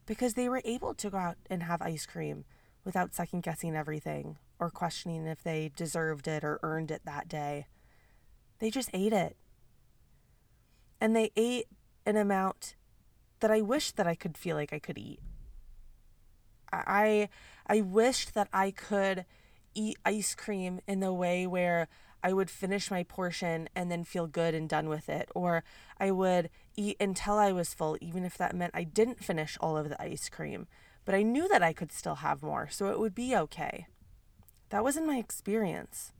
because 0.05 0.35
they 0.35 0.47
were 0.47 0.61
able 0.63 0.93
to 0.93 1.09
go 1.09 1.17
out 1.17 1.37
and 1.49 1.63
have 1.63 1.81
ice 1.81 2.05
cream 2.05 2.45
without 2.83 3.15
second 3.15 3.41
guessing 3.41 3.75
everything 3.75 4.37
or 4.59 4.69
questioning 4.69 5.25
if 5.25 5.41
they 5.41 5.71
deserved 5.75 6.27
it 6.27 6.43
or 6.43 6.59
earned 6.61 6.91
it 6.91 7.01
that 7.05 7.27
day. 7.27 7.65
They 8.59 8.69
just 8.69 8.89
ate 8.93 9.13
it. 9.13 9.35
And 11.01 11.15
they 11.15 11.31
ate 11.35 11.67
an 12.05 12.15
amount 12.15 12.75
that 13.39 13.51
I 13.51 13.61
wished 13.61 13.97
that 13.97 14.07
I 14.07 14.15
could 14.15 14.37
feel 14.37 14.55
like 14.55 14.73
I 14.73 14.79
could 14.79 14.97
eat. 14.97 15.19
I 16.71 17.29
I 17.67 17.81
wished 17.81 18.33
that 18.33 18.49
I 18.51 18.71
could 18.71 19.25
eat 19.73 19.97
ice 20.05 20.35
cream 20.35 20.79
in 20.87 20.99
the 20.99 21.13
way 21.13 21.45
where 21.45 21.87
I 22.23 22.33
would 22.33 22.49
finish 22.49 22.89
my 22.89 23.03
portion 23.03 23.69
and 23.75 23.91
then 23.91 24.03
feel 24.03 24.25
good 24.25 24.55
and 24.55 24.67
done 24.67 24.89
with 24.89 25.09
it. 25.09 25.29
Or 25.35 25.63
I 25.99 26.11
would 26.11 26.49
eat 26.75 26.97
until 26.99 27.35
I 27.35 27.51
was 27.51 27.73
full, 27.73 27.97
even 28.01 28.23
if 28.23 28.37
that 28.37 28.55
meant 28.55 28.71
I 28.73 28.83
didn't 28.83 29.23
finish 29.23 29.57
all 29.59 29.77
of 29.77 29.89
the 29.89 30.01
ice 30.01 30.27
cream. 30.29 30.67
But 31.05 31.13
I 31.13 31.21
knew 31.21 31.47
that 31.49 31.61
I 31.61 31.71
could 31.71 31.91
still 31.91 32.15
have 32.15 32.41
more, 32.41 32.67
so 32.69 32.89
it 32.89 32.99
would 32.99 33.13
be 33.13 33.35
okay. 33.35 33.85
That 34.69 34.83
wasn't 34.83 35.05
my 35.05 35.17
experience. 35.17 36.11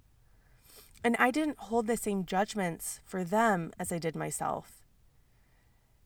And 1.05 1.15
I 1.17 1.31
didn't 1.31 1.59
hold 1.69 1.87
the 1.87 1.95
same 1.95 2.25
judgments 2.25 2.99
for 3.05 3.23
them 3.23 3.71
as 3.79 3.93
I 3.93 3.97
did 3.97 4.15
myself. 4.15 4.83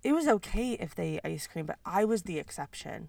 It 0.04 0.14
was 0.14 0.28
okay 0.28 0.74
if 0.74 0.94
they 0.94 1.16
ate 1.24 1.34
ice 1.34 1.48
cream, 1.48 1.66
but 1.66 1.80
I 1.86 2.06
was 2.06 2.24
the 2.24 2.38
exception. 2.38 3.08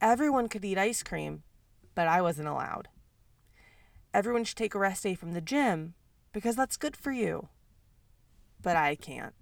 Everyone 0.00 0.48
could 0.48 0.66
eat 0.66 0.76
ice 0.76 1.02
cream, 1.02 1.44
but 1.94 2.08
I 2.08 2.20
wasn't 2.20 2.48
allowed 2.48 2.88
everyone 4.14 4.44
should 4.44 4.56
take 4.56 4.74
a 4.74 4.78
rest 4.78 5.02
day 5.02 5.14
from 5.16 5.32
the 5.32 5.40
gym 5.40 5.94
because 6.32 6.54
that's 6.54 6.76
good 6.76 6.96
for 6.96 7.10
you. 7.10 7.48
But 8.62 8.76
I 8.76 8.94
can't. 8.94 9.34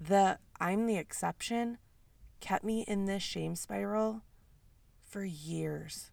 The 0.00 0.38
I'm 0.60 0.86
the 0.86 0.96
exception 0.96 1.78
kept 2.40 2.64
me 2.64 2.84
in 2.86 3.06
this 3.06 3.22
shame 3.22 3.56
spiral 3.56 4.22
for 5.04 5.24
years. 5.24 6.11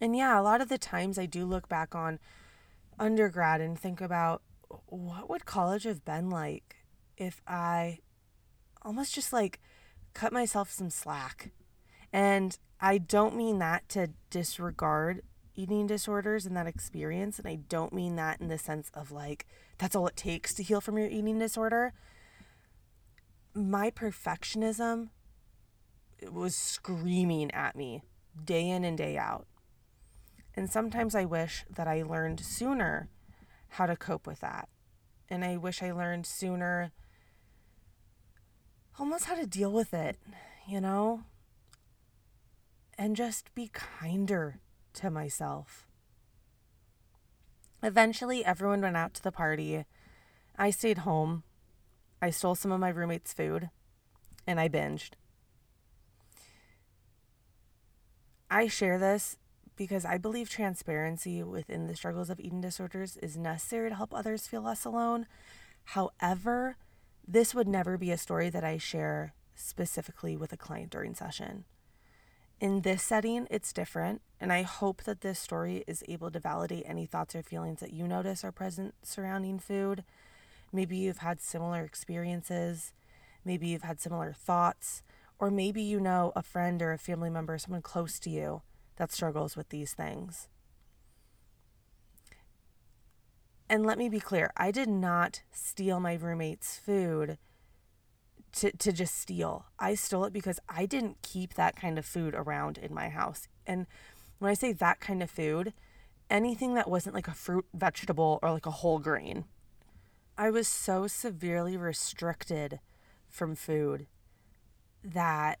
And 0.00 0.16
yeah, 0.16 0.38
a 0.38 0.42
lot 0.42 0.60
of 0.60 0.68
the 0.68 0.78
times 0.78 1.18
I 1.18 1.26
do 1.26 1.44
look 1.44 1.68
back 1.68 1.94
on 1.94 2.18
undergrad 2.98 3.60
and 3.60 3.78
think 3.78 4.00
about 4.00 4.42
what 4.86 5.28
would 5.30 5.46
college 5.46 5.84
have 5.84 6.04
been 6.04 6.30
like 6.30 6.76
if 7.16 7.40
I 7.46 7.98
almost 8.82 9.14
just 9.14 9.32
like 9.32 9.60
cut 10.14 10.32
myself 10.32 10.70
some 10.70 10.90
slack. 10.90 11.52
And 12.12 12.58
I 12.80 12.98
don't 12.98 13.36
mean 13.36 13.58
that 13.58 13.88
to 13.90 14.10
disregard 14.30 15.22
eating 15.54 15.86
disorders 15.86 16.46
and 16.46 16.56
that 16.56 16.66
experience. 16.66 17.38
And 17.38 17.48
I 17.48 17.56
don't 17.56 17.92
mean 17.92 18.16
that 18.16 18.40
in 18.40 18.48
the 18.48 18.58
sense 18.58 18.90
of 18.94 19.10
like, 19.10 19.46
that's 19.78 19.96
all 19.96 20.06
it 20.06 20.16
takes 20.16 20.54
to 20.54 20.62
heal 20.62 20.80
from 20.80 20.96
your 20.96 21.08
eating 21.08 21.38
disorder. 21.38 21.92
My 23.54 23.90
perfectionism 23.90 25.08
was 26.30 26.54
screaming 26.54 27.50
at 27.50 27.74
me 27.74 28.02
day 28.44 28.68
in 28.68 28.84
and 28.84 28.96
day 28.96 29.16
out. 29.16 29.46
And 30.58 30.68
sometimes 30.68 31.14
I 31.14 31.24
wish 31.24 31.64
that 31.70 31.86
I 31.86 32.02
learned 32.02 32.40
sooner 32.40 33.08
how 33.68 33.86
to 33.86 33.94
cope 33.94 34.26
with 34.26 34.40
that. 34.40 34.68
And 35.30 35.44
I 35.44 35.56
wish 35.56 35.84
I 35.84 35.92
learned 35.92 36.26
sooner 36.26 36.90
almost 38.98 39.26
how 39.26 39.36
to 39.36 39.46
deal 39.46 39.70
with 39.70 39.94
it, 39.94 40.18
you 40.66 40.80
know? 40.80 41.22
and 42.98 43.14
just 43.14 43.54
be 43.54 43.70
kinder 43.72 44.58
to 44.94 45.12
myself. 45.12 45.86
Eventually, 47.80 48.44
everyone 48.44 48.80
went 48.80 48.96
out 48.96 49.14
to 49.14 49.22
the 49.22 49.30
party. 49.30 49.84
I 50.58 50.70
stayed 50.70 50.98
home. 50.98 51.44
I 52.20 52.30
stole 52.30 52.56
some 52.56 52.72
of 52.72 52.80
my 52.80 52.88
roommate's 52.88 53.32
food 53.32 53.70
and 54.44 54.58
I 54.58 54.68
binged. 54.68 55.10
I 58.50 58.66
share 58.66 58.98
this 58.98 59.36
because 59.78 60.04
I 60.04 60.18
believe 60.18 60.50
transparency 60.50 61.42
within 61.42 61.86
the 61.86 61.96
struggles 61.96 62.28
of 62.28 62.40
eating 62.40 62.60
disorders 62.60 63.16
is 63.18 63.38
necessary 63.38 63.88
to 63.88 63.94
help 63.94 64.12
others 64.12 64.48
feel 64.48 64.62
less 64.62 64.84
alone. 64.84 65.26
However, 65.84 66.76
this 67.26 67.54
would 67.54 67.68
never 67.68 67.96
be 67.96 68.10
a 68.10 68.18
story 68.18 68.50
that 68.50 68.64
I 68.64 68.76
share 68.76 69.34
specifically 69.54 70.36
with 70.36 70.52
a 70.52 70.56
client 70.56 70.90
during 70.90 71.14
session. 71.14 71.64
In 72.60 72.80
this 72.80 73.04
setting, 73.04 73.46
it's 73.52 73.72
different, 73.72 74.20
and 74.40 74.52
I 74.52 74.62
hope 74.62 75.04
that 75.04 75.20
this 75.20 75.38
story 75.38 75.84
is 75.86 76.02
able 76.08 76.32
to 76.32 76.40
validate 76.40 76.82
any 76.84 77.06
thoughts 77.06 77.36
or 77.36 77.42
feelings 77.44 77.78
that 77.78 77.92
you 77.92 78.08
notice 78.08 78.42
are 78.42 78.50
present 78.50 78.94
surrounding 79.04 79.60
food. 79.60 80.02
Maybe 80.72 80.96
you've 80.96 81.18
had 81.18 81.40
similar 81.40 81.84
experiences, 81.84 82.92
maybe 83.44 83.68
you've 83.68 83.82
had 83.82 84.00
similar 84.00 84.32
thoughts, 84.32 85.04
or 85.38 85.52
maybe 85.52 85.82
you 85.82 86.00
know 86.00 86.32
a 86.34 86.42
friend 86.42 86.82
or 86.82 86.92
a 86.92 86.98
family 86.98 87.30
member, 87.30 87.56
someone 87.58 87.82
close 87.82 88.18
to 88.18 88.30
you 88.30 88.62
that 88.98 89.10
struggles 89.12 89.56
with 89.56 89.70
these 89.70 89.94
things. 89.94 90.48
And 93.70 93.84
let 93.84 93.98
me 93.98 94.08
be 94.08 94.20
clear 94.20 94.50
I 94.56 94.70
did 94.70 94.88
not 94.88 95.42
steal 95.50 96.00
my 96.00 96.14
roommate's 96.14 96.76
food 96.76 97.38
to, 98.52 98.72
to 98.72 98.92
just 98.92 99.18
steal. 99.18 99.66
I 99.78 99.94
stole 99.94 100.24
it 100.24 100.32
because 100.32 100.58
I 100.68 100.86
didn't 100.86 101.22
keep 101.22 101.54
that 101.54 101.76
kind 101.76 101.98
of 101.98 102.06
food 102.06 102.34
around 102.34 102.78
in 102.78 102.94
my 102.94 103.08
house. 103.08 103.46
And 103.66 103.86
when 104.38 104.50
I 104.50 104.54
say 104.54 104.72
that 104.72 105.00
kind 105.00 105.22
of 105.22 105.30
food, 105.30 105.74
anything 106.30 106.74
that 106.74 106.90
wasn't 106.90 107.14
like 107.14 107.28
a 107.28 107.34
fruit, 107.34 107.66
vegetable, 107.74 108.38
or 108.42 108.52
like 108.52 108.66
a 108.66 108.70
whole 108.70 108.98
grain. 108.98 109.44
I 110.36 110.50
was 110.50 110.68
so 110.68 111.06
severely 111.06 111.76
restricted 111.76 112.80
from 113.28 113.54
food 113.54 114.06
that 115.02 115.58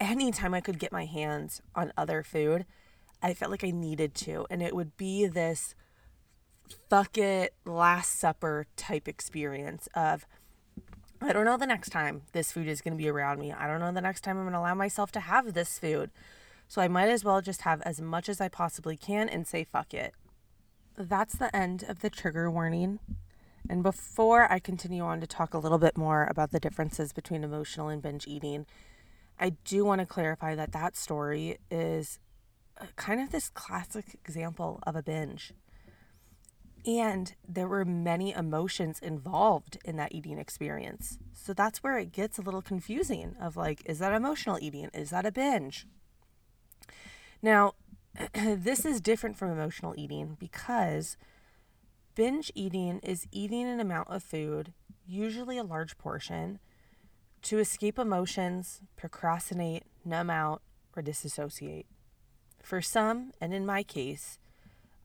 anytime 0.00 0.54
I 0.54 0.60
could 0.60 0.78
get 0.78 0.92
my 0.92 1.04
hands 1.04 1.62
on 1.74 1.92
other 1.96 2.22
food, 2.22 2.66
I 3.22 3.34
felt 3.34 3.50
like 3.50 3.64
I 3.64 3.70
needed 3.70 4.14
to. 4.16 4.46
And 4.50 4.62
it 4.62 4.74
would 4.74 4.96
be 4.96 5.26
this 5.26 5.74
fuck 6.88 7.16
it, 7.16 7.54
Last 7.64 8.18
Supper 8.18 8.66
type 8.76 9.08
experience 9.08 9.88
of, 9.94 10.26
I 11.20 11.32
don't 11.32 11.44
know 11.44 11.56
the 11.56 11.66
next 11.66 11.90
time 11.90 12.22
this 12.32 12.52
food 12.52 12.68
is 12.68 12.80
going 12.80 12.94
to 12.94 13.02
be 13.02 13.08
around 13.08 13.40
me. 13.40 13.52
I 13.52 13.66
don't 13.66 13.80
know 13.80 13.92
the 13.92 14.00
next 14.00 14.22
time 14.22 14.36
I'm 14.36 14.44
going 14.44 14.52
to 14.52 14.60
allow 14.60 14.74
myself 14.74 15.10
to 15.12 15.20
have 15.20 15.54
this 15.54 15.78
food. 15.78 16.10
So 16.68 16.82
I 16.82 16.88
might 16.88 17.08
as 17.08 17.24
well 17.24 17.40
just 17.40 17.62
have 17.62 17.80
as 17.82 18.00
much 18.00 18.28
as 18.28 18.40
I 18.40 18.48
possibly 18.48 18.96
can 18.96 19.28
and 19.28 19.46
say 19.46 19.64
fuck 19.64 19.94
it. 19.94 20.14
That's 20.96 21.34
the 21.34 21.54
end 21.56 21.84
of 21.88 22.00
the 22.00 22.10
trigger 22.10 22.50
warning. 22.50 22.98
And 23.70 23.82
before 23.82 24.50
I 24.50 24.58
continue 24.58 25.02
on 25.02 25.20
to 25.20 25.26
talk 25.26 25.54
a 25.54 25.58
little 25.58 25.78
bit 25.78 25.96
more 25.96 26.26
about 26.30 26.50
the 26.50 26.60
differences 26.60 27.12
between 27.12 27.44
emotional 27.44 27.88
and 27.88 28.02
binge 28.02 28.26
eating, 28.26 28.66
I 29.38 29.50
do 29.64 29.84
want 29.84 30.00
to 30.00 30.06
clarify 30.06 30.54
that 30.54 30.72
that 30.72 30.96
story 30.96 31.58
is 31.70 32.18
uh, 32.80 32.86
kind 32.96 33.20
of 33.20 33.30
this 33.30 33.50
classic 33.50 34.18
example 34.24 34.80
of 34.86 34.96
a 34.96 35.02
binge. 35.02 35.52
And 36.86 37.34
there 37.46 37.68
were 37.68 37.84
many 37.84 38.32
emotions 38.32 38.98
involved 39.00 39.78
in 39.84 39.96
that 39.96 40.14
eating 40.14 40.38
experience. 40.38 41.18
So 41.34 41.52
that's 41.52 41.82
where 41.82 41.98
it 41.98 42.12
gets 42.12 42.38
a 42.38 42.42
little 42.42 42.62
confusing 42.62 43.36
of 43.40 43.56
like, 43.56 43.82
is 43.84 43.98
that 43.98 44.12
emotional 44.12 44.58
eating? 44.60 44.90
Is 44.94 45.10
that 45.10 45.26
a 45.26 45.32
binge? 45.32 45.86
Now, 47.42 47.74
this 48.34 48.84
is 48.84 49.00
different 49.00 49.36
from 49.36 49.50
emotional 49.50 49.94
eating 49.96 50.36
because 50.38 51.16
binge 52.14 52.50
eating 52.54 53.00
is 53.00 53.26
eating 53.30 53.68
an 53.68 53.80
amount 53.80 54.08
of 54.08 54.22
food, 54.22 54.72
usually 55.06 55.58
a 55.58 55.64
large 55.64 55.98
portion, 55.98 56.58
to 57.48 57.58
escape 57.58 57.98
emotions, 57.98 58.82
procrastinate, 58.94 59.84
numb 60.04 60.28
out, 60.28 60.60
or 60.94 61.00
disassociate. 61.00 61.86
For 62.62 62.82
some, 62.82 63.32
and 63.40 63.54
in 63.54 63.64
my 63.64 63.82
case, 63.82 64.38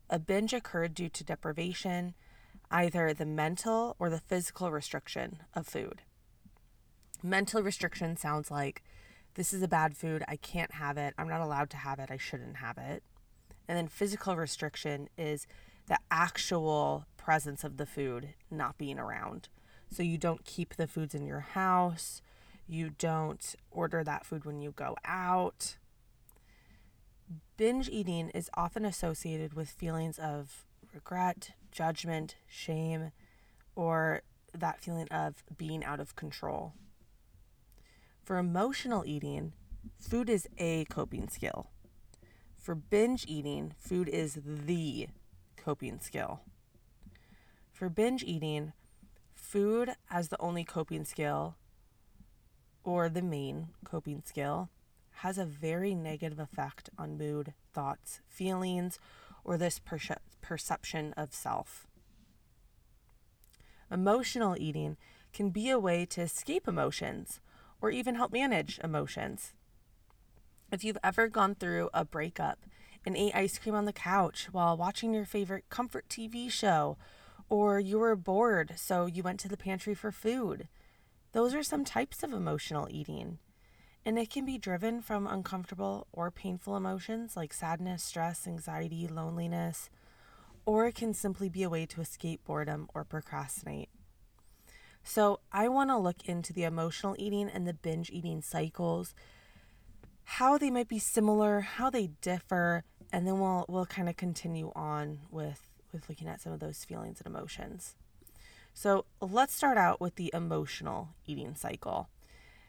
a 0.09 0.19
binge 0.19 0.51
occurred 0.51 0.93
due 0.93 1.07
to 1.07 1.23
deprivation, 1.23 2.15
either 2.69 3.13
the 3.13 3.25
mental 3.25 3.95
or 3.97 4.09
the 4.09 4.19
physical 4.19 4.71
restriction 4.71 5.37
of 5.53 5.65
food. 5.65 6.01
Mental 7.23 7.63
restriction 7.63 8.17
sounds 8.17 8.51
like 8.51 8.83
this 9.35 9.53
is 9.53 9.63
a 9.63 9.67
bad 9.69 9.95
food, 9.95 10.25
I 10.27 10.35
can't 10.35 10.73
have 10.73 10.97
it, 10.97 11.13
I'm 11.17 11.29
not 11.29 11.39
allowed 11.39 11.69
to 11.69 11.77
have 11.77 11.97
it, 11.99 12.11
I 12.11 12.17
shouldn't 12.17 12.57
have 12.57 12.77
it. 12.77 13.03
And 13.69 13.77
then 13.77 13.87
physical 13.87 14.35
restriction 14.35 15.07
is 15.17 15.47
the 15.87 15.99
actual 16.11 17.05
presence 17.15 17.63
of 17.63 17.77
the 17.77 17.85
food 17.85 18.33
not 18.51 18.77
being 18.77 18.99
around. 18.99 19.47
So 19.89 20.03
you 20.03 20.17
don't 20.17 20.43
keep 20.43 20.75
the 20.75 20.87
foods 20.87 21.15
in 21.15 21.25
your 21.25 21.39
house, 21.39 22.21
you 22.67 22.91
don't 22.91 23.55
order 23.71 24.03
that 24.03 24.25
food 24.25 24.45
when 24.45 24.61
you 24.61 24.71
go 24.71 24.95
out. 25.05 25.77
Binge 27.57 27.89
eating 27.89 28.29
is 28.29 28.49
often 28.55 28.85
associated 28.85 29.53
with 29.53 29.69
feelings 29.69 30.17
of 30.17 30.65
regret, 30.93 31.51
judgment, 31.71 32.35
shame, 32.47 33.11
or 33.75 34.21
that 34.53 34.79
feeling 34.79 35.07
of 35.09 35.43
being 35.57 35.83
out 35.83 35.99
of 35.99 36.15
control. 36.15 36.73
For 38.23 38.37
emotional 38.37 39.03
eating, 39.05 39.53
food 39.99 40.29
is 40.29 40.47
a 40.57 40.85
coping 40.85 41.27
skill. 41.29 41.67
For 42.57 42.75
binge 42.75 43.25
eating, 43.27 43.73
food 43.77 44.07
is 44.07 44.39
the 44.45 45.09
coping 45.57 45.99
skill. 45.99 46.41
For 47.73 47.89
binge 47.89 48.23
eating, 48.23 48.71
food 49.35 49.95
as 50.09 50.29
the 50.29 50.39
only 50.39 50.63
coping 50.63 51.03
skill 51.03 51.55
or 52.83 53.09
the 53.09 53.21
main 53.21 53.69
coping 53.83 54.21
skill 54.25 54.69
has 55.17 55.37
a 55.37 55.45
very 55.45 55.95
negative 55.95 56.39
effect 56.39 56.89
on 56.97 57.17
mood, 57.17 57.53
thoughts, 57.73 58.21
feelings, 58.27 58.99
or 59.43 59.57
this 59.57 59.79
perce- 59.79 60.11
perception 60.41 61.13
of 61.13 61.33
self. 61.33 61.87
Emotional 63.91 64.57
eating 64.59 64.97
can 65.33 65.49
be 65.49 65.69
a 65.69 65.79
way 65.79 66.05
to 66.05 66.21
escape 66.21 66.67
emotions 66.67 67.39
or 67.81 67.89
even 67.89 68.15
help 68.15 68.31
manage 68.31 68.79
emotions. 68.83 69.53
If 70.71 70.83
you've 70.83 70.97
ever 71.03 71.27
gone 71.27 71.55
through 71.55 71.89
a 71.93 72.03
breakup 72.03 72.59
and 73.05 73.15
ate 73.15 73.35
ice 73.35 73.57
cream 73.57 73.75
on 73.75 73.85
the 73.85 73.93
couch 73.93 74.47
while 74.51 74.77
watching 74.77 75.13
your 75.13 75.25
favorite 75.25 75.65
comfort 75.69 76.07
TV 76.09 76.49
show, 76.49 76.97
or 77.49 77.79
you 77.79 77.99
were 77.99 78.15
bored 78.15 78.73
so 78.77 79.05
you 79.05 79.21
went 79.21 79.39
to 79.41 79.49
the 79.49 79.57
pantry 79.57 79.93
for 79.93 80.11
food, 80.11 80.67
those 81.33 81.53
are 81.53 81.63
some 81.63 81.83
types 81.83 82.23
of 82.23 82.31
emotional 82.31 82.87
eating 82.89 83.39
and 84.05 84.19
it 84.19 84.29
can 84.29 84.45
be 84.45 84.57
driven 84.57 85.01
from 85.01 85.27
uncomfortable 85.27 86.07
or 86.11 86.29
painful 86.29 86.75
emotions 86.75 87.37
like 87.37 87.53
sadness, 87.53 88.03
stress, 88.03 88.47
anxiety, 88.47 89.07
loneliness, 89.07 89.89
or 90.65 90.87
it 90.87 90.95
can 90.95 91.13
simply 91.13 91.49
be 91.49 91.63
a 91.63 91.69
way 91.69 91.85
to 91.85 92.01
escape 92.01 92.43
boredom 92.45 92.89
or 92.93 93.03
procrastinate. 93.03 93.89
So, 95.05 95.41
I 95.51 95.67
want 95.67 95.89
to 95.89 95.97
look 95.97 96.27
into 96.29 96.53
the 96.53 96.63
emotional 96.63 97.15
eating 97.19 97.49
and 97.49 97.67
the 97.67 97.73
binge 97.73 98.09
eating 98.09 98.41
cycles, 98.41 99.13
how 100.23 100.57
they 100.57 100.69
might 100.69 100.87
be 100.87 100.99
similar, 100.99 101.59
how 101.59 101.89
they 101.89 102.07
differ, 102.21 102.85
and 103.11 103.27
then 103.27 103.39
we'll 103.39 103.65
we'll 103.67 103.85
kind 103.85 104.07
of 104.07 104.15
continue 104.15 104.71
on 104.75 105.19
with 105.29 105.59
with 105.91 106.07
looking 106.07 106.29
at 106.29 106.41
some 106.41 106.53
of 106.53 106.61
those 106.61 106.85
feelings 106.85 107.19
and 107.19 107.27
emotions. 107.27 107.95
So, 108.73 109.05
let's 109.21 109.55
start 109.55 109.77
out 109.77 110.01
with 110.01 110.15
the 110.15 110.31
emotional 110.33 111.09
eating 111.25 111.55
cycle. 111.55 112.09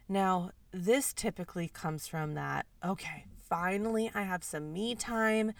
Now, 0.08 0.50
this 0.70 1.12
typically 1.12 1.68
comes 1.68 2.06
from 2.06 2.34
that, 2.34 2.66
okay, 2.84 3.24
finally 3.40 4.10
I 4.14 4.22
have 4.22 4.44
some 4.44 4.72
me 4.72 4.94
time, 4.94 5.52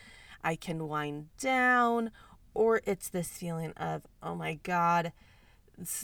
I 0.42 0.56
can 0.56 0.86
wind 0.86 1.28
down, 1.38 2.10
or 2.52 2.82
it's 2.84 3.08
this 3.08 3.28
feeling 3.28 3.72
of, 3.72 4.02
oh 4.22 4.34
my 4.34 4.54
God, 4.62 5.12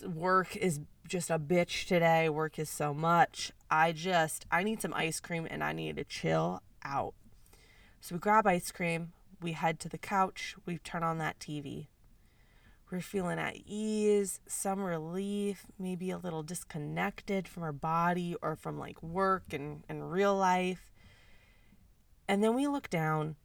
work 0.06 0.56
is 0.56 0.80
just 1.06 1.30
a 1.30 1.38
bitch 1.38 1.86
today, 1.86 2.28
work 2.28 2.58
is 2.58 2.70
so 2.70 2.94
much. 2.94 3.52
I 3.70 3.92
just, 3.92 4.46
I 4.50 4.62
need 4.62 4.80
some 4.80 4.94
ice 4.94 5.20
cream 5.20 5.46
and 5.50 5.62
I 5.62 5.72
need 5.72 5.96
to 5.96 6.04
chill 6.04 6.62
out. 6.84 7.14
So 8.00 8.14
we 8.14 8.18
grab 8.18 8.46
ice 8.46 8.70
cream, 8.70 9.12
we 9.40 9.52
head 9.52 9.78
to 9.80 9.88
the 9.88 9.98
couch, 9.98 10.56
we 10.66 10.78
turn 10.78 11.02
on 11.02 11.18
that 11.18 11.38
TV. 11.38 11.88
We're 12.90 13.00
feeling 13.00 13.38
at 13.38 13.56
ease, 13.66 14.40
some 14.48 14.80
relief, 14.80 15.64
maybe 15.78 16.10
a 16.10 16.18
little 16.18 16.42
disconnected 16.42 17.46
from 17.46 17.62
our 17.62 17.72
body 17.72 18.34
or 18.42 18.56
from 18.56 18.80
like 18.80 19.00
work 19.00 19.52
and, 19.52 19.84
and 19.88 20.10
real 20.10 20.34
life. 20.34 20.90
And 22.26 22.42
then 22.42 22.54
we 22.54 22.66
look 22.66 22.90
down 22.90 23.36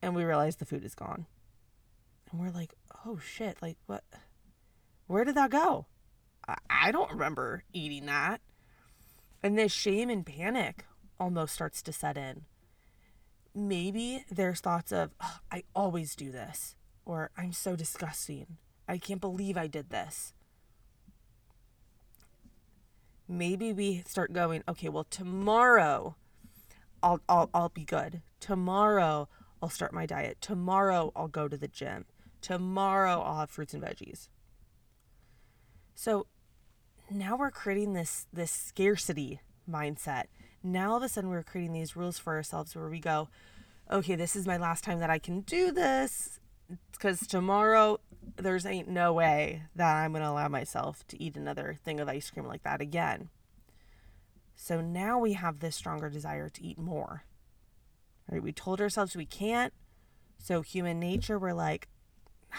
and 0.00 0.14
we 0.14 0.22
realize 0.22 0.56
the 0.56 0.64
food 0.64 0.84
is 0.84 0.94
gone. 0.94 1.26
And 2.30 2.40
we're 2.40 2.50
like, 2.50 2.74
oh 3.04 3.18
shit, 3.18 3.60
like 3.60 3.76
what? 3.86 4.04
Where 5.08 5.24
did 5.24 5.34
that 5.34 5.50
go? 5.50 5.86
I, 6.46 6.56
I 6.68 6.92
don't 6.92 7.10
remember 7.10 7.64
eating 7.72 8.06
that. 8.06 8.40
And 9.42 9.58
this 9.58 9.72
shame 9.72 10.10
and 10.10 10.24
panic 10.24 10.84
almost 11.18 11.54
starts 11.54 11.82
to 11.82 11.92
set 11.92 12.16
in. 12.16 12.42
Maybe 13.52 14.24
there's 14.30 14.60
thoughts 14.60 14.92
of, 14.92 15.10
oh, 15.20 15.38
I 15.50 15.64
always 15.74 16.14
do 16.14 16.30
this 16.30 16.76
or 17.04 17.30
I'm 17.36 17.52
so 17.52 17.76
disgusting. 17.76 18.58
I 18.88 18.98
can't 18.98 19.20
believe 19.20 19.56
I 19.56 19.66
did 19.66 19.90
this. 19.90 20.32
Maybe 23.28 23.72
we 23.72 24.02
start 24.06 24.32
going, 24.32 24.64
okay, 24.68 24.88
well, 24.88 25.06
tomorrow 25.08 26.16
I'll, 27.02 27.20
I'll, 27.28 27.50
I'll 27.54 27.68
be 27.68 27.84
good. 27.84 28.22
Tomorrow 28.40 29.28
I'll 29.62 29.68
start 29.68 29.92
my 29.92 30.06
diet. 30.06 30.38
Tomorrow 30.40 31.12
I'll 31.14 31.28
go 31.28 31.46
to 31.46 31.56
the 31.56 31.68
gym. 31.68 32.06
Tomorrow 32.40 33.20
I'll 33.20 33.38
have 33.40 33.50
fruits 33.50 33.74
and 33.74 33.82
veggies. 33.82 34.28
So 35.94 36.26
now 37.10 37.36
we're 37.36 37.50
creating 37.50 37.92
this 37.92 38.26
this 38.32 38.50
scarcity 38.50 39.40
mindset. 39.70 40.24
Now 40.62 40.92
all 40.92 40.96
of 40.96 41.02
a 41.02 41.08
sudden 41.08 41.30
we're 41.30 41.42
creating 41.42 41.72
these 41.72 41.94
rules 41.94 42.18
for 42.18 42.34
ourselves 42.34 42.74
where 42.74 42.88
we 42.88 43.00
go, 43.00 43.28
okay, 43.90 44.14
this 44.14 44.34
is 44.34 44.46
my 44.46 44.56
last 44.56 44.82
time 44.82 45.00
that 45.00 45.10
I 45.10 45.18
can 45.18 45.40
do 45.40 45.70
this 45.70 46.40
because 46.92 47.20
tomorrow 47.26 47.98
there's 48.36 48.66
ain't 48.66 48.88
no 48.88 49.12
way 49.12 49.62
that 49.74 49.96
I'm 49.96 50.12
to 50.12 50.28
allow 50.28 50.48
myself 50.48 51.06
to 51.08 51.22
eat 51.22 51.36
another 51.36 51.78
thing 51.84 52.00
of 52.00 52.08
ice 52.08 52.30
cream 52.30 52.46
like 52.46 52.62
that 52.62 52.80
again. 52.80 53.28
So 54.54 54.80
now 54.80 55.18
we 55.18 55.32
have 55.32 55.60
this 55.60 55.76
stronger 55.76 56.10
desire 56.10 56.48
to 56.48 56.64
eat 56.64 56.78
more. 56.78 57.24
Right? 58.30 58.42
We 58.42 58.52
told 58.52 58.80
ourselves 58.80 59.16
we 59.16 59.26
can't. 59.26 59.72
So 60.38 60.62
human 60.62 61.00
nature, 61.00 61.38
we're 61.38 61.52
like, 61.52 61.88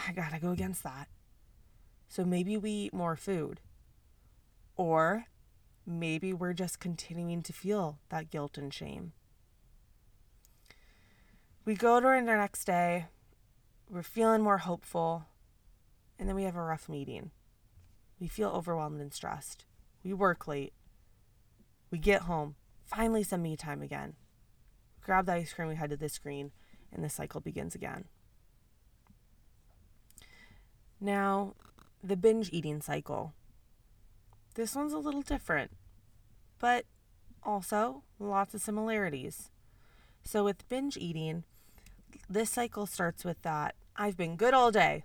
I 0.07 0.13
got 0.13 0.31
to 0.31 0.39
go 0.39 0.51
against 0.51 0.83
that. 0.83 1.07
So 2.07 2.25
maybe 2.25 2.57
we 2.57 2.71
eat 2.71 2.93
more 2.93 3.15
food. 3.15 3.61
Or 4.75 5.25
maybe 5.85 6.33
we're 6.33 6.53
just 6.53 6.79
continuing 6.79 7.41
to 7.43 7.53
feel 7.53 7.99
that 8.09 8.29
guilt 8.29 8.57
and 8.57 8.73
shame. 8.73 9.13
We 11.65 11.75
go 11.75 11.99
to 11.99 12.07
our 12.07 12.21
next 12.21 12.65
day, 12.65 13.05
we're 13.91 14.01
feeling 14.03 14.41
more 14.41 14.59
hopeful, 14.59 15.25
and 16.17 16.27
then 16.29 16.35
we 16.35 16.43
have 16.43 16.55
a 16.55 16.61
rough 16.61 16.87
meeting. 16.87 17.31
We 18.21 18.27
feel 18.29 18.49
overwhelmed 18.49 19.01
and 19.01 19.13
stressed. 19.13 19.65
We 20.01 20.13
work 20.13 20.47
late. 20.47 20.71
We 21.91 21.97
get 21.97 22.21
home, 22.21 22.55
finally 22.85 23.23
some 23.23 23.41
me 23.41 23.57
time 23.57 23.81
again. 23.81 24.13
Grab 25.01 25.25
the 25.25 25.33
ice 25.33 25.51
cream, 25.51 25.67
we 25.67 25.75
head 25.75 25.89
to 25.89 25.97
the 25.97 26.07
screen, 26.07 26.51
and 26.93 27.03
the 27.03 27.09
cycle 27.09 27.41
begins 27.41 27.75
again. 27.75 28.05
Now, 31.01 31.55
the 32.01 32.15
binge 32.15 32.49
eating 32.53 32.81
cycle. 32.81 33.33
This 34.55 34.73
one's 34.73 34.93
a 34.93 34.99
little 34.99 35.21
different, 35.21 35.71
but 36.59 36.85
also 37.43 38.03
lots 38.19 38.53
of 38.53 38.61
similarities. 38.61 39.49
So, 40.23 40.45
with 40.45 40.69
binge 40.69 40.95
eating, 40.95 41.43
this 42.29 42.51
cycle 42.51 42.85
starts 42.85 43.25
with 43.25 43.41
that 43.41 43.75
I've 43.95 44.17
been 44.17 44.35
good 44.35 44.53
all 44.53 44.71
day. 44.71 45.03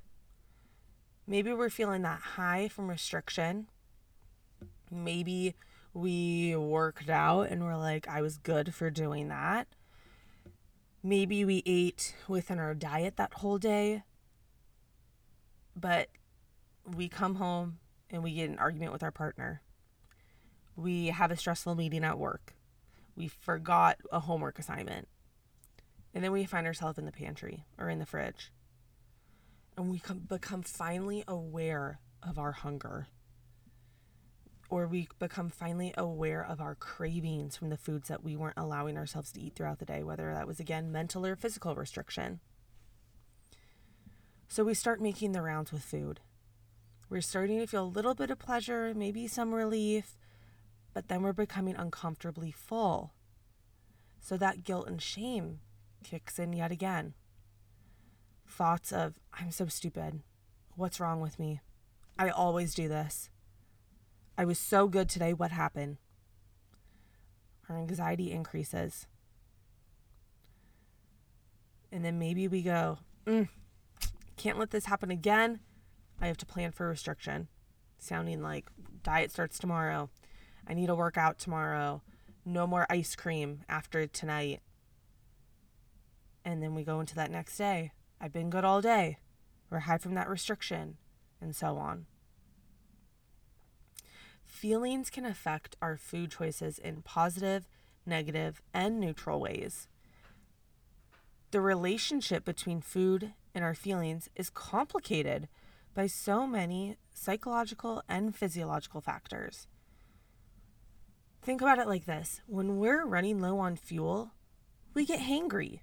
Maybe 1.26 1.52
we're 1.52 1.70
feeling 1.70 2.02
that 2.02 2.20
high 2.20 2.68
from 2.68 2.88
restriction. 2.88 3.66
Maybe 4.90 5.54
we 5.92 6.54
worked 6.54 7.08
out 7.08 7.48
and 7.48 7.64
we're 7.64 7.76
like, 7.76 8.06
I 8.06 8.22
was 8.22 8.38
good 8.38 8.74
for 8.74 8.90
doing 8.90 9.28
that. 9.28 9.66
Maybe 11.02 11.44
we 11.44 11.62
ate 11.66 12.14
within 12.28 12.58
our 12.58 12.74
diet 12.74 13.16
that 13.16 13.34
whole 13.34 13.58
day, 13.58 14.04
but 15.74 16.08
we 16.84 17.08
come 17.08 17.36
home 17.36 17.78
and 18.10 18.22
we 18.22 18.34
get 18.34 18.50
an 18.50 18.58
argument 18.58 18.92
with 18.92 19.02
our 19.02 19.10
partner. 19.10 19.62
We 20.76 21.06
have 21.06 21.30
a 21.30 21.36
stressful 21.36 21.74
meeting 21.74 22.04
at 22.04 22.18
work. 22.18 22.54
We 23.16 23.28
forgot 23.28 23.98
a 24.12 24.20
homework 24.20 24.58
assignment. 24.58 25.08
And 26.14 26.22
then 26.22 26.32
we 26.32 26.44
find 26.44 26.66
ourselves 26.66 26.98
in 26.98 27.04
the 27.04 27.12
pantry 27.12 27.64
or 27.78 27.88
in 27.88 27.98
the 27.98 28.06
fridge. 28.06 28.52
And 29.76 29.90
we 29.90 30.00
become 30.28 30.62
finally 30.62 31.22
aware 31.28 32.00
of 32.22 32.38
our 32.38 32.52
hunger. 32.52 33.08
Or 34.68 34.86
we 34.86 35.08
become 35.18 35.50
finally 35.50 35.92
aware 35.96 36.44
of 36.44 36.60
our 36.60 36.74
cravings 36.74 37.56
from 37.56 37.68
the 37.68 37.76
foods 37.76 38.08
that 38.08 38.24
we 38.24 38.36
weren't 38.36 38.56
allowing 38.56 38.96
ourselves 38.96 39.30
to 39.32 39.40
eat 39.40 39.54
throughout 39.54 39.78
the 39.78 39.84
day, 39.84 40.02
whether 40.02 40.32
that 40.32 40.46
was 40.46 40.58
again 40.58 40.90
mental 40.90 41.24
or 41.24 41.36
physical 41.36 41.74
restriction. 41.74 42.40
So 44.48 44.64
we 44.64 44.74
start 44.74 45.00
making 45.00 45.32
the 45.32 45.42
rounds 45.42 45.72
with 45.72 45.82
food. 45.82 46.20
We're 47.08 47.20
starting 47.20 47.60
to 47.60 47.66
feel 47.66 47.84
a 47.84 47.86
little 47.86 48.14
bit 48.14 48.30
of 48.30 48.38
pleasure, 48.38 48.92
maybe 48.94 49.28
some 49.28 49.54
relief, 49.54 50.16
but 50.92 51.08
then 51.08 51.22
we're 51.22 51.32
becoming 51.32 51.76
uncomfortably 51.76 52.50
full. 52.50 53.12
So 54.20 54.36
that 54.38 54.64
guilt 54.64 54.88
and 54.88 55.00
shame 55.00 55.60
kicks 56.02 56.38
in 56.38 56.52
yet 56.52 56.72
again. 56.72 57.14
Thoughts 58.46 58.92
of, 58.92 59.18
I'm 59.34 59.50
so 59.50 59.66
stupid. 59.66 60.20
What's 60.76 61.00
wrong 61.00 61.20
with 61.20 61.38
me? 61.38 61.60
I 62.18 62.30
always 62.30 62.74
do 62.74 62.88
this. 62.88 63.28
I 64.38 64.44
was 64.44 64.58
so 64.58 64.88
good 64.88 65.08
today. 65.08 65.32
What 65.32 65.50
happened? 65.50 65.98
Our 67.68 67.76
anxiety 67.76 68.30
increases. 68.30 69.06
And 71.90 72.04
then 72.04 72.18
maybe 72.18 72.48
we 72.48 72.62
go, 72.62 72.98
mm, 73.26 73.48
can't 74.36 74.58
let 74.58 74.70
this 74.70 74.86
happen 74.86 75.10
again. 75.10 75.60
I 76.20 76.26
have 76.26 76.36
to 76.38 76.46
plan 76.46 76.72
for 76.72 76.88
restriction. 76.88 77.48
Sounding 77.98 78.42
like 78.42 78.70
diet 79.02 79.30
starts 79.30 79.58
tomorrow. 79.58 80.10
I 80.66 80.74
need 80.74 80.86
to 80.86 80.94
work 80.94 81.16
out 81.16 81.38
tomorrow. 81.38 82.02
No 82.44 82.66
more 82.66 82.86
ice 82.90 83.16
cream 83.16 83.60
after 83.68 84.06
tonight. 84.06 84.60
And 86.44 86.62
then 86.62 86.74
we 86.74 86.84
go 86.84 87.00
into 87.00 87.14
that 87.16 87.30
next 87.30 87.56
day. 87.56 87.92
I've 88.20 88.32
been 88.32 88.50
good 88.50 88.64
all 88.64 88.80
day. 88.80 89.18
We're 89.70 89.80
high 89.80 89.98
from 89.98 90.14
that 90.14 90.28
restriction, 90.28 90.96
and 91.40 91.54
so 91.54 91.76
on. 91.76 92.06
Feelings 94.46 95.10
can 95.10 95.26
affect 95.26 95.76
our 95.82 95.96
food 95.96 96.30
choices 96.30 96.78
in 96.78 97.02
positive, 97.02 97.68
negative, 98.06 98.62
and 98.72 98.98
neutral 98.98 99.40
ways. 99.40 99.88
The 101.50 101.60
relationship 101.60 102.44
between 102.44 102.80
food 102.80 103.32
and 103.54 103.64
our 103.64 103.74
feelings 103.74 104.28
is 104.34 104.50
complicated 104.50 105.48
by 105.94 106.06
so 106.06 106.46
many 106.46 106.96
psychological 107.12 108.02
and 108.08 108.34
physiological 108.34 109.00
factors. 109.00 109.66
Think 111.42 111.60
about 111.60 111.78
it 111.78 111.86
like 111.86 112.06
this 112.06 112.40
when 112.46 112.78
we're 112.78 113.06
running 113.06 113.40
low 113.40 113.58
on 113.58 113.76
fuel, 113.76 114.32
we 114.94 115.04
get 115.04 115.20
hangry. 115.20 115.80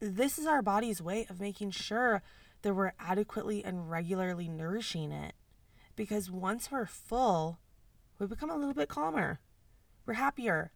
This 0.00 0.38
is 0.38 0.46
our 0.46 0.60
body's 0.60 1.00
way 1.00 1.26
of 1.30 1.40
making 1.40 1.70
sure 1.70 2.22
that 2.62 2.74
we're 2.74 2.92
adequately 3.00 3.64
and 3.64 3.90
regularly 3.90 4.46
nourishing 4.48 5.10
it. 5.10 5.34
Because 5.94 6.30
once 6.30 6.70
we're 6.70 6.86
full, 6.86 7.58
we 8.18 8.26
become 8.26 8.50
a 8.50 8.56
little 8.56 8.74
bit 8.74 8.88
calmer. 8.88 9.40
We're 10.04 10.14
happier. 10.14 10.70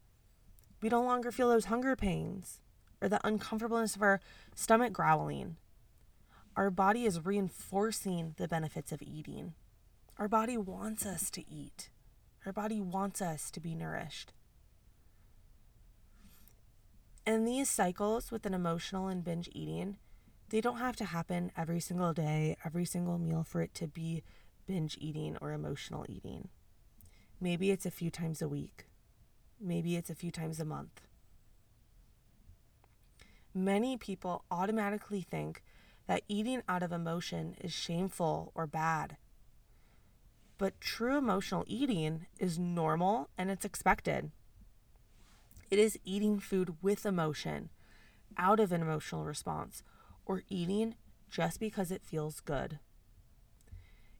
We 0.80 0.88
no 0.88 1.02
longer 1.02 1.30
feel 1.30 1.50
those 1.50 1.66
hunger 1.66 1.96
pains 1.96 2.60
or 3.02 3.08
the 3.08 3.20
uncomfortableness 3.22 3.94
of 3.94 4.02
our 4.02 4.20
stomach 4.54 4.94
growling. 4.94 5.56
Our 6.56 6.70
body 6.70 7.04
is 7.04 7.24
reinforcing 7.24 8.34
the 8.38 8.48
benefits 8.48 8.90
of 8.90 9.02
eating. 9.02 9.52
Our 10.18 10.28
body 10.28 10.56
wants 10.56 11.04
us 11.04 11.30
to 11.32 11.48
eat. 11.50 11.90
Our 12.46 12.52
body 12.52 12.80
wants 12.80 13.20
us 13.20 13.50
to 13.50 13.60
be 13.60 13.74
nourished. 13.74 14.32
And 17.30 17.46
these 17.46 17.70
cycles 17.70 18.32
with 18.32 18.44
an 18.44 18.54
emotional 18.54 19.06
and 19.06 19.22
binge 19.22 19.48
eating, 19.52 19.98
they 20.48 20.60
don't 20.60 20.78
have 20.78 20.96
to 20.96 21.04
happen 21.04 21.52
every 21.56 21.78
single 21.78 22.12
day, 22.12 22.56
every 22.64 22.84
single 22.84 23.18
meal 23.18 23.44
for 23.44 23.60
it 23.60 23.72
to 23.74 23.86
be 23.86 24.24
binge 24.66 24.98
eating 25.00 25.36
or 25.40 25.52
emotional 25.52 26.04
eating. 26.08 26.48
Maybe 27.40 27.70
it's 27.70 27.86
a 27.86 27.90
few 27.92 28.10
times 28.10 28.42
a 28.42 28.48
week. 28.48 28.86
Maybe 29.60 29.94
it's 29.94 30.10
a 30.10 30.14
few 30.16 30.32
times 30.32 30.58
a 30.58 30.64
month. 30.64 31.02
Many 33.54 33.96
people 33.96 34.44
automatically 34.50 35.22
think 35.22 35.62
that 36.08 36.24
eating 36.26 36.64
out 36.68 36.82
of 36.82 36.90
emotion 36.90 37.54
is 37.60 37.72
shameful 37.72 38.50
or 38.56 38.66
bad. 38.66 39.18
But 40.58 40.80
true 40.80 41.16
emotional 41.16 41.62
eating 41.68 42.26
is 42.40 42.58
normal 42.58 43.28
and 43.38 43.52
it's 43.52 43.64
expected. 43.64 44.32
It 45.70 45.78
is 45.78 45.98
eating 46.04 46.40
food 46.40 46.76
with 46.82 47.06
emotion, 47.06 47.70
out 48.36 48.58
of 48.58 48.72
an 48.72 48.82
emotional 48.82 49.24
response, 49.24 49.82
or 50.26 50.42
eating 50.48 50.96
just 51.30 51.60
because 51.60 51.90
it 51.92 52.04
feels 52.04 52.40
good. 52.40 52.80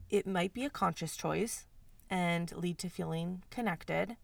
It 0.09 0.27
might 0.27 0.55
be 0.55 0.65
a 0.65 0.71
conscious 0.71 1.17
choice 1.17 1.67
and 2.09 2.55
lead 2.57 2.79
to 2.79 2.89
feeling 2.89 3.43
connected, 3.51 4.17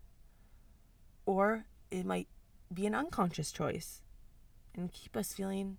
or 1.25 1.67
it 1.91 2.07
might 2.07 2.29
be 2.73 2.87
an 2.87 2.95
unconscious 2.95 3.51
choice 3.53 4.03
and 4.75 4.93
keep 4.93 5.17
us 5.17 5.33
feeling 5.33 5.79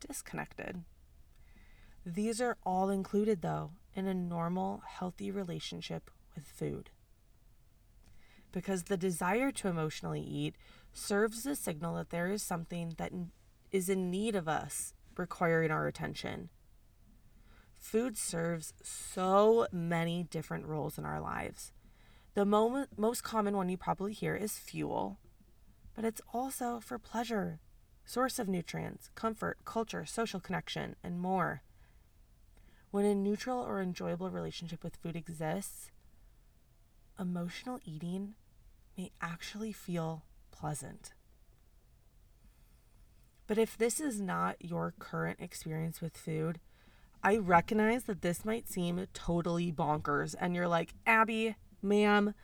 disconnected. 0.00 0.84
These 2.04 2.40
are 2.40 2.56
all 2.64 2.90
included, 2.90 3.42
though, 3.42 3.72
in 3.94 4.06
a 4.06 4.14
normal, 4.14 4.82
healthy 4.86 5.30
relationship 5.32 6.10
with 6.36 6.46
food. 6.46 6.90
Because 8.56 8.84
the 8.84 8.96
desire 8.96 9.52
to 9.52 9.68
emotionally 9.68 10.22
eat 10.22 10.56
serves 10.94 11.40
as 11.40 11.46
a 11.46 11.54
signal 11.54 11.96
that 11.96 12.08
there 12.08 12.30
is 12.30 12.42
something 12.42 12.94
that 12.96 13.12
is 13.70 13.90
in 13.90 14.10
need 14.10 14.34
of 14.34 14.48
us, 14.48 14.94
requiring 15.14 15.70
our 15.70 15.86
attention. 15.86 16.48
Food 17.78 18.16
serves 18.16 18.72
so 18.82 19.66
many 19.70 20.22
different 20.22 20.64
roles 20.64 20.96
in 20.96 21.04
our 21.04 21.20
lives. 21.20 21.72
The 22.32 22.46
moment, 22.46 22.98
most 22.98 23.22
common 23.22 23.58
one 23.58 23.68
you 23.68 23.76
probably 23.76 24.14
hear 24.14 24.34
is 24.34 24.58
fuel, 24.58 25.18
but 25.94 26.06
it's 26.06 26.22
also 26.32 26.80
for 26.80 26.98
pleasure, 26.98 27.60
source 28.06 28.38
of 28.38 28.48
nutrients, 28.48 29.10
comfort, 29.14 29.58
culture, 29.66 30.06
social 30.06 30.40
connection, 30.40 30.96
and 31.04 31.20
more. 31.20 31.60
When 32.90 33.04
a 33.04 33.14
neutral 33.14 33.60
or 33.60 33.82
enjoyable 33.82 34.30
relationship 34.30 34.82
with 34.82 34.96
food 34.96 35.14
exists, 35.14 35.90
emotional 37.18 37.80
eating 37.84 38.34
may 38.96 39.10
actually 39.20 39.72
feel 39.72 40.24
pleasant. 40.50 41.12
But 43.46 43.58
if 43.58 43.78
this 43.78 44.00
is 44.00 44.20
not 44.20 44.56
your 44.58 44.94
current 44.98 45.38
experience 45.40 46.00
with 46.00 46.16
food, 46.16 46.58
I 47.22 47.36
recognize 47.36 48.04
that 48.04 48.22
this 48.22 48.44
might 48.44 48.68
seem 48.68 49.06
totally 49.12 49.72
bonkers. 49.72 50.34
And 50.38 50.54
you're 50.54 50.68
like, 50.68 50.94
Abbey, 51.06 51.56
ma'am, 51.82 52.34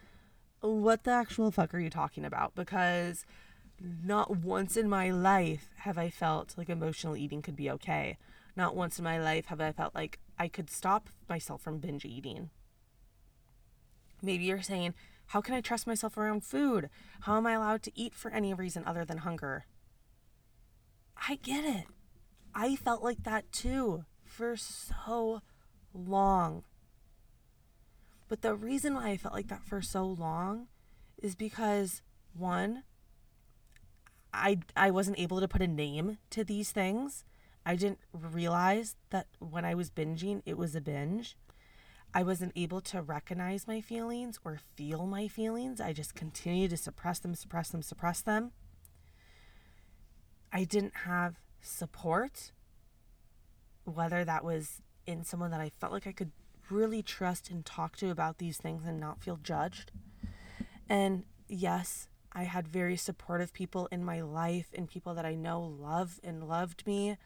what 0.60 1.04
the 1.04 1.10
actual 1.10 1.50
fuck 1.50 1.74
are 1.74 1.80
you 1.80 1.90
talking 1.90 2.24
about? 2.24 2.54
Because 2.54 3.24
not 3.80 4.36
once 4.36 4.76
in 4.76 4.88
my 4.88 5.10
life 5.10 5.70
have 5.78 5.98
I 5.98 6.08
felt 6.08 6.54
like 6.56 6.68
emotional 6.68 7.16
eating 7.16 7.42
could 7.42 7.56
be 7.56 7.70
okay. 7.70 8.16
Not 8.54 8.76
once 8.76 8.98
in 8.98 9.04
my 9.04 9.20
life 9.20 9.46
have 9.46 9.60
I 9.60 9.72
felt 9.72 9.94
like 9.94 10.20
I 10.38 10.46
could 10.46 10.70
stop 10.70 11.08
myself 11.28 11.62
from 11.62 11.78
binge 11.78 12.04
eating. 12.04 12.50
Maybe 14.22 14.44
you're 14.44 14.62
saying, 14.62 14.94
How 15.32 15.40
can 15.40 15.54
I 15.54 15.62
trust 15.62 15.86
myself 15.86 16.18
around 16.18 16.44
food? 16.44 16.90
How 17.20 17.38
am 17.38 17.46
I 17.46 17.52
allowed 17.52 17.82
to 17.84 17.92
eat 17.98 18.14
for 18.14 18.30
any 18.30 18.52
reason 18.52 18.84
other 18.84 19.02
than 19.02 19.16
hunger? 19.16 19.64
I 21.26 21.36
get 21.36 21.64
it. 21.64 21.86
I 22.54 22.76
felt 22.76 23.02
like 23.02 23.22
that 23.22 23.50
too 23.50 24.04
for 24.22 24.58
so 24.58 25.40
long. 25.94 26.64
But 28.28 28.42
the 28.42 28.54
reason 28.54 28.92
why 28.92 29.08
I 29.08 29.16
felt 29.16 29.32
like 29.32 29.48
that 29.48 29.64
for 29.64 29.80
so 29.80 30.04
long 30.04 30.68
is 31.16 31.34
because 31.34 32.02
one, 32.34 32.82
I 34.34 34.58
I 34.76 34.90
wasn't 34.90 35.18
able 35.18 35.40
to 35.40 35.48
put 35.48 35.62
a 35.62 35.66
name 35.66 36.18
to 36.28 36.44
these 36.44 36.72
things. 36.72 37.24
I 37.64 37.76
didn't 37.76 38.00
realize 38.12 38.96
that 39.08 39.28
when 39.38 39.64
I 39.64 39.74
was 39.74 39.88
binging, 39.88 40.42
it 40.44 40.58
was 40.58 40.74
a 40.74 40.82
binge. 40.82 41.38
I 42.14 42.22
wasn't 42.22 42.52
able 42.56 42.80
to 42.82 43.00
recognize 43.00 43.66
my 43.66 43.80
feelings 43.80 44.38
or 44.44 44.60
feel 44.76 45.06
my 45.06 45.28
feelings. 45.28 45.80
I 45.80 45.92
just 45.92 46.14
continued 46.14 46.70
to 46.70 46.76
suppress 46.76 47.18
them, 47.18 47.34
suppress 47.34 47.70
them, 47.70 47.82
suppress 47.82 48.20
them. 48.20 48.52
I 50.52 50.64
didn't 50.64 50.94
have 51.04 51.36
support, 51.62 52.52
whether 53.84 54.24
that 54.24 54.44
was 54.44 54.82
in 55.06 55.24
someone 55.24 55.50
that 55.52 55.60
I 55.60 55.70
felt 55.80 55.92
like 55.92 56.06
I 56.06 56.12
could 56.12 56.32
really 56.70 57.02
trust 57.02 57.50
and 57.50 57.64
talk 57.64 57.96
to 57.96 58.10
about 58.10 58.38
these 58.38 58.58
things 58.58 58.84
and 58.86 59.00
not 59.00 59.22
feel 59.22 59.38
judged. 59.42 59.90
And 60.88 61.24
yes, 61.48 62.08
I 62.32 62.44
had 62.44 62.68
very 62.68 62.96
supportive 62.96 63.54
people 63.54 63.88
in 63.90 64.04
my 64.04 64.20
life 64.20 64.68
and 64.74 64.88
people 64.88 65.14
that 65.14 65.24
I 65.24 65.34
know 65.34 65.62
love 65.62 66.20
and 66.22 66.46
loved 66.46 66.86
me. 66.86 67.16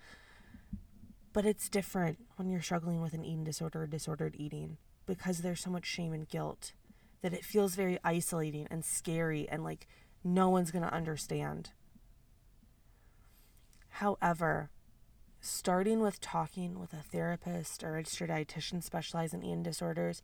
But 1.36 1.44
it's 1.44 1.68
different 1.68 2.16
when 2.36 2.48
you're 2.48 2.62
struggling 2.62 3.02
with 3.02 3.12
an 3.12 3.22
eating 3.22 3.44
disorder 3.44 3.82
or 3.82 3.86
disordered 3.86 4.36
eating 4.38 4.78
because 5.04 5.40
there's 5.42 5.60
so 5.60 5.68
much 5.68 5.84
shame 5.84 6.14
and 6.14 6.26
guilt 6.26 6.72
that 7.20 7.34
it 7.34 7.44
feels 7.44 7.74
very 7.74 7.98
isolating 8.02 8.66
and 8.70 8.82
scary 8.82 9.46
and 9.46 9.62
like 9.62 9.86
no 10.24 10.48
one's 10.48 10.70
going 10.70 10.86
to 10.86 10.94
understand. 10.94 11.72
However, 13.90 14.70
starting 15.38 16.00
with 16.00 16.22
talking 16.22 16.80
with 16.80 16.94
a 16.94 17.02
therapist 17.02 17.84
or 17.84 17.92
registered 17.92 18.30
dietitian 18.30 18.82
specialized 18.82 19.34
in 19.34 19.42
eating 19.42 19.62
disorders 19.62 20.22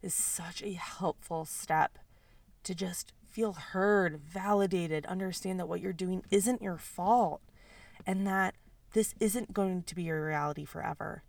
is 0.00 0.14
such 0.14 0.62
a 0.62 0.72
helpful 0.72 1.44
step 1.44 1.98
to 2.62 2.74
just 2.74 3.12
feel 3.28 3.52
heard, 3.52 4.18
validated, 4.18 5.04
understand 5.04 5.60
that 5.60 5.68
what 5.68 5.82
you're 5.82 5.92
doing 5.92 6.22
isn't 6.30 6.62
your 6.62 6.78
fault 6.78 7.42
and 8.06 8.26
that 8.26 8.54
this 8.94 9.14
isn't 9.18 9.52
going 9.52 9.82
to 9.82 9.94
be 9.94 10.04
your 10.04 10.24
reality 10.24 10.64
forever. 10.64 11.24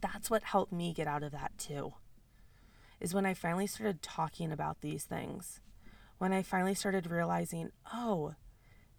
That's 0.00 0.30
what 0.30 0.42
helped 0.42 0.72
me 0.72 0.94
get 0.94 1.06
out 1.06 1.22
of 1.22 1.32
that 1.32 1.52
too. 1.58 1.92
Is 3.00 3.14
when 3.14 3.26
I 3.26 3.34
finally 3.34 3.66
started 3.66 4.02
talking 4.02 4.50
about 4.50 4.80
these 4.80 5.04
things. 5.04 5.60
When 6.16 6.32
I 6.32 6.42
finally 6.42 6.74
started 6.74 7.10
realizing, 7.10 7.70
oh, 7.94 8.34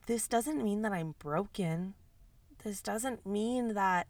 this 0.05 0.27
doesn't 0.27 0.63
mean 0.63 0.83
that 0.83 0.93
I'm 0.93 1.15
broken. 1.17 1.95
This 2.63 2.81
doesn't 2.81 3.25
mean 3.25 3.73
that 3.73 4.07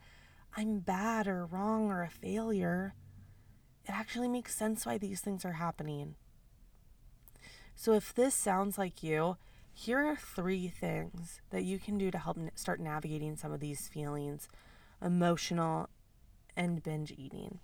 I'm 0.56 0.80
bad 0.80 1.28
or 1.28 1.46
wrong 1.46 1.90
or 1.90 2.04
a 2.04 2.10
failure. 2.10 2.94
It 3.86 3.92
actually 3.92 4.28
makes 4.28 4.54
sense 4.54 4.86
why 4.86 4.98
these 4.98 5.22
things 5.22 5.46
are 5.46 5.54
happening. 5.54 6.16
So, 7.76 7.94
if 7.94 8.14
this 8.14 8.36
sounds 8.36 8.78
like 8.78 9.02
you, 9.02 9.38
here 9.80 10.06
are 10.06 10.18
three 10.18 10.68
things 10.68 11.40
that 11.52 11.64
you 11.64 11.80
can 11.80 11.98
do 11.98 12.12
to 12.12 12.18
help 12.18 12.38
start 12.56 12.82
navigating 12.82 13.38
some 13.38 13.54
of 13.54 13.62
these 13.62 13.88
feelings 13.88 14.50
emotional 15.02 15.88
and 16.58 16.84
binge 16.84 17.14
eating. 17.18 17.60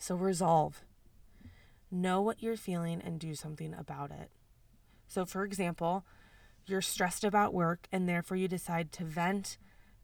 So, 0.00 0.16
resolve. 0.16 0.82
Know 1.92 2.20
what 2.20 2.42
you're 2.42 2.56
feeling 2.56 3.00
and 3.00 3.20
do 3.20 3.36
something 3.36 3.72
about 3.72 4.10
it. 4.10 4.32
So, 5.06 5.24
for 5.24 5.44
example, 5.44 6.04
you're 6.66 6.82
stressed 6.82 7.22
about 7.22 7.54
work 7.54 7.86
and 7.92 8.08
therefore 8.08 8.36
you 8.36 8.48
decide 8.48 8.90
to 8.92 9.04
vent 9.04 9.58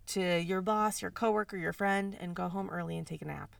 to 0.06 0.38
your 0.38 0.61
boss, 0.61 1.02
your 1.02 1.11
coworker, 1.11 1.56
your 1.56 1.72
friend, 1.72 2.16
and 2.20 2.37
go 2.37 2.48
home 2.48 2.70
early 2.70 2.96
and 2.96 3.08
take 3.08 3.22
a 3.22 3.26
nap. 3.26 3.56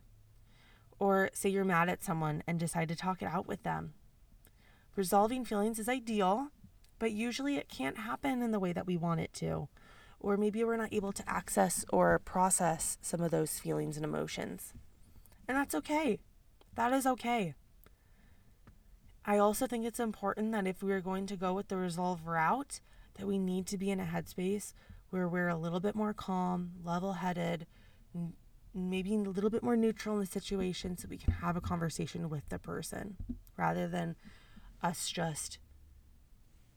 Or 1.01 1.29
say 1.35 1.49
you're 1.49 1.65
mad 1.65 1.89
at 1.89 2.05
someone 2.05 2.45
and 2.47 2.61
decide 2.61 2.87
to 2.91 2.97
talk 2.97 3.21
it 3.21 3.27
out 3.27 3.49
with 3.49 3.65
them 3.65 3.95
Resolving 4.95 5.45
feelings 5.45 5.79
is 5.79 5.89
ideal, 5.89 6.49
but 6.99 7.13
usually 7.13 7.57
it 7.57 7.69
can't 7.69 7.99
happen 7.99 8.43
in 8.43 8.51
the 8.51 8.61
way 8.61 8.73
that 8.73 8.87
we 8.87 8.97
want 8.97 9.21
it 9.21 9.33
to. 9.35 9.69
Or 10.21 10.37
maybe 10.37 10.63
we're 10.63 10.77
not 10.77 10.93
able 10.93 11.13
to 11.13 11.29
access 11.29 11.85
or 11.91 12.19
process 12.19 12.99
some 13.01 13.21
of 13.21 13.31
those 13.31 13.59
feelings 13.59 13.97
and 13.97 14.05
emotions. 14.05 14.75
And 15.49 15.57
that's 15.57 15.75
okay. 15.75 16.21
That 16.75 16.93
is 16.93 17.07
okay. 17.07 17.55
I 19.25 19.39
also 19.39 19.67
think 19.67 19.85
it's 19.85 20.01
important 20.01 20.53
that 20.53 20.67
if 20.67 20.83
we 20.83 20.93
are 20.93 21.01
going 21.01 21.27
to 21.27 21.37
go 21.37 21.55
with 21.55 21.69
the 21.69 21.77
resolve 21.77 22.27
route, 22.27 22.81
that 23.15 23.27
we 23.27 23.39
need 23.39 23.67
to 23.69 23.79
be 23.79 23.91
in 23.91 24.01
a 24.01 24.05
headspace 24.05 24.75
where 25.11 25.29
we're 25.29 25.49
a 25.49 25.57
little 25.57 25.81
bit 25.81 25.95
more 25.95 26.13
calm, 26.13 26.73
level 26.83 27.15
headed, 27.15 27.67
maybe 28.75 29.15
a 29.15 29.19
little 29.19 29.51
bit 29.51 29.63
more 29.63 29.77
neutral 29.77 30.17
in 30.17 30.21
the 30.21 30.27
situation 30.27 30.97
so 30.97 31.07
we 31.09 31.19
can 31.19 31.35
have 31.35 31.57
a 31.57 31.61
conversation 31.61 32.29
with 32.29 32.49
the 32.49 32.59
person 32.59 33.17
rather 33.57 33.87
than 33.87 34.17
us 34.83 35.11
just 35.11 35.59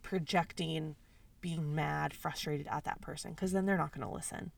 projecting 0.02 0.96
being 1.42 1.76
mad, 1.76 2.14
frustrated 2.14 2.68
at 2.68 2.84
that 2.86 3.02
person, 3.02 3.32
because 3.32 3.52
then 3.52 3.66
they're 3.66 3.78
not 3.78 3.94
going 3.94 4.08
to 4.08 4.14
listen. 4.14 4.52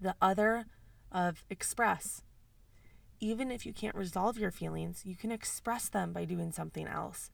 The 0.00 0.14
other 0.20 0.66
of 1.12 1.44
express. 1.50 2.22
Even 3.18 3.50
if 3.50 3.66
you 3.66 3.72
can't 3.72 3.94
resolve 3.94 4.38
your 4.38 4.50
feelings, 4.50 5.02
you 5.04 5.14
can 5.14 5.30
express 5.30 5.88
them 5.88 6.12
by 6.12 6.24
doing 6.24 6.52
something 6.52 6.86
else. 6.86 7.30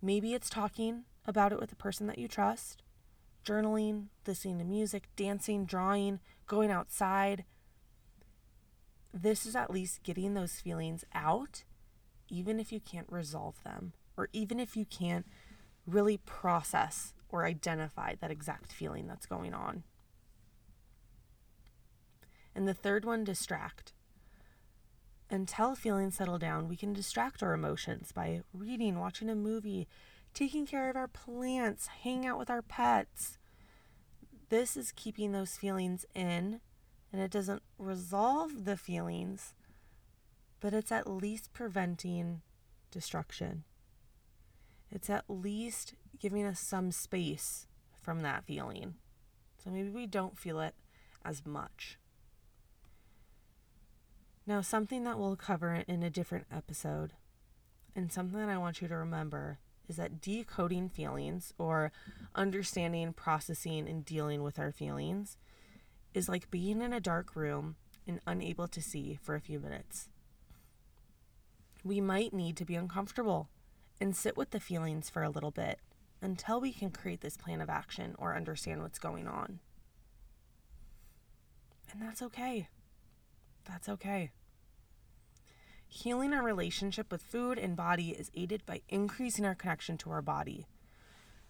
Maybe 0.00 0.34
it's 0.34 0.50
talking 0.50 1.04
about 1.24 1.52
it 1.52 1.58
with 1.58 1.72
a 1.72 1.76
person 1.76 2.06
that 2.06 2.18
you 2.18 2.28
trust, 2.28 2.82
journaling, 3.44 4.06
listening 4.26 4.58
to 4.58 4.64
music, 4.64 5.08
dancing, 5.16 5.64
drawing, 5.64 6.20
going 6.46 6.70
outside. 6.70 7.44
This 9.12 9.46
is 9.46 9.56
at 9.56 9.70
least 9.70 10.02
getting 10.02 10.34
those 10.34 10.60
feelings 10.60 11.04
out 11.14 11.64
even 12.28 12.58
if 12.60 12.72
you 12.72 12.80
can't 12.80 13.10
resolve 13.10 13.62
them, 13.64 13.92
or 14.16 14.28
even 14.32 14.58
if 14.58 14.76
you 14.76 14.84
can't 14.84 15.26
really 15.86 16.18
process 16.18 17.14
or 17.28 17.44
identify 17.44 18.14
that 18.20 18.30
exact 18.30 18.72
feeling 18.72 19.06
that's 19.06 19.26
going 19.26 19.54
on. 19.54 19.82
And 22.54 22.66
the 22.66 22.74
third 22.74 23.04
one, 23.04 23.24
distract. 23.24 23.92
Until 25.28 25.74
feelings 25.74 26.16
settle 26.16 26.38
down, 26.38 26.68
we 26.68 26.76
can 26.76 26.92
distract 26.92 27.42
our 27.42 27.52
emotions 27.52 28.12
by 28.12 28.42
reading, 28.54 28.98
watching 28.98 29.28
a 29.28 29.34
movie, 29.34 29.88
taking 30.32 30.66
care 30.66 30.88
of 30.88 30.96
our 30.96 31.08
plants, 31.08 31.88
hanging 32.02 32.26
out 32.26 32.38
with 32.38 32.48
our 32.48 32.62
pets. 32.62 33.38
This 34.48 34.76
is 34.76 34.92
keeping 34.92 35.32
those 35.32 35.56
feelings 35.56 36.06
in, 36.14 36.60
and 37.12 37.20
it 37.20 37.30
doesn't 37.30 37.62
resolve 37.78 38.64
the 38.64 38.76
feelings, 38.76 39.54
but 40.60 40.72
it's 40.72 40.92
at 40.92 41.08
least 41.08 41.52
preventing 41.52 42.42
destruction. 42.90 43.64
It's 44.90 45.10
at 45.10 45.24
least 45.28 45.94
giving 46.18 46.44
us 46.44 46.60
some 46.60 46.90
space 46.92 47.66
from 48.00 48.22
that 48.22 48.44
feeling. 48.44 48.94
So 49.62 49.70
maybe 49.70 49.90
we 49.90 50.06
don't 50.06 50.38
feel 50.38 50.60
it 50.60 50.74
as 51.24 51.44
much. 51.44 51.98
Now, 54.46 54.60
something 54.60 55.02
that 55.04 55.18
we'll 55.18 55.36
cover 55.36 55.82
in 55.88 56.04
a 56.04 56.10
different 56.10 56.46
episode, 56.54 57.14
and 57.96 58.12
something 58.12 58.38
that 58.38 58.48
I 58.48 58.58
want 58.58 58.80
you 58.80 58.86
to 58.86 58.96
remember 58.96 59.58
is 59.88 59.96
that 59.96 60.20
decoding 60.20 60.88
feelings 60.88 61.52
or 61.58 61.90
understanding, 62.34 63.12
processing, 63.12 63.88
and 63.88 64.04
dealing 64.04 64.42
with 64.42 64.58
our 64.58 64.70
feelings 64.70 65.36
is 66.14 66.28
like 66.28 66.50
being 66.50 66.80
in 66.80 66.92
a 66.92 67.00
dark 67.00 67.34
room 67.34 67.76
and 68.06 68.20
unable 68.26 68.68
to 68.68 68.80
see 68.80 69.18
for 69.20 69.34
a 69.34 69.40
few 69.40 69.58
minutes 69.58 70.08
we 71.86 72.00
might 72.00 72.32
need 72.32 72.56
to 72.56 72.64
be 72.64 72.74
uncomfortable 72.74 73.48
and 74.00 74.14
sit 74.16 74.36
with 74.36 74.50
the 74.50 74.60
feelings 74.60 75.08
for 75.08 75.22
a 75.22 75.30
little 75.30 75.50
bit 75.52 75.78
until 76.20 76.60
we 76.60 76.72
can 76.72 76.90
create 76.90 77.20
this 77.20 77.36
plan 77.36 77.60
of 77.60 77.70
action 77.70 78.14
or 78.18 78.34
understand 78.34 78.82
what's 78.82 78.98
going 78.98 79.28
on. 79.28 79.60
And 81.92 82.02
that's 82.02 82.22
okay. 82.22 82.68
That's 83.64 83.88
okay. 83.88 84.30
healing 85.88 86.32
our 86.32 86.42
relationship 86.42 87.10
with 87.10 87.22
food 87.22 87.58
and 87.58 87.76
body 87.76 88.10
is 88.10 88.30
aided 88.34 88.64
by 88.66 88.82
increasing 88.88 89.44
our 89.44 89.54
connection 89.54 89.96
to 89.98 90.10
our 90.10 90.22
body. 90.22 90.66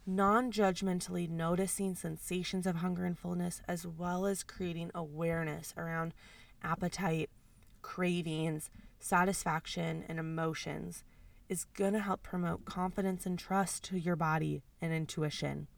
Non 0.07 0.53
judgmentally 0.53 1.29
noticing 1.29 1.95
sensations 1.95 2.67
of 2.67 2.77
hunger 2.77 3.05
and 3.05 3.19
fullness, 3.19 3.61
as 3.67 3.87
well 3.87 4.27
as 4.27 4.45
creating 4.45 4.91
awareness 4.95 5.75
around 5.77 6.15
appetite, 6.63 7.29
cravings, 7.83 8.71
satisfaction, 8.99 10.05
and 10.09 10.19
emotions, 10.19 11.05
is 11.49 11.65
going 11.65 11.93
to 11.93 12.01
help 12.01 12.23
promote 12.23 12.65
confidence 12.65 13.27
and 13.27 13.39
trust 13.39 13.85
to 13.85 13.99
your 13.99 14.17
body 14.17 14.63
and 14.81 14.93
intuition. 14.93 15.69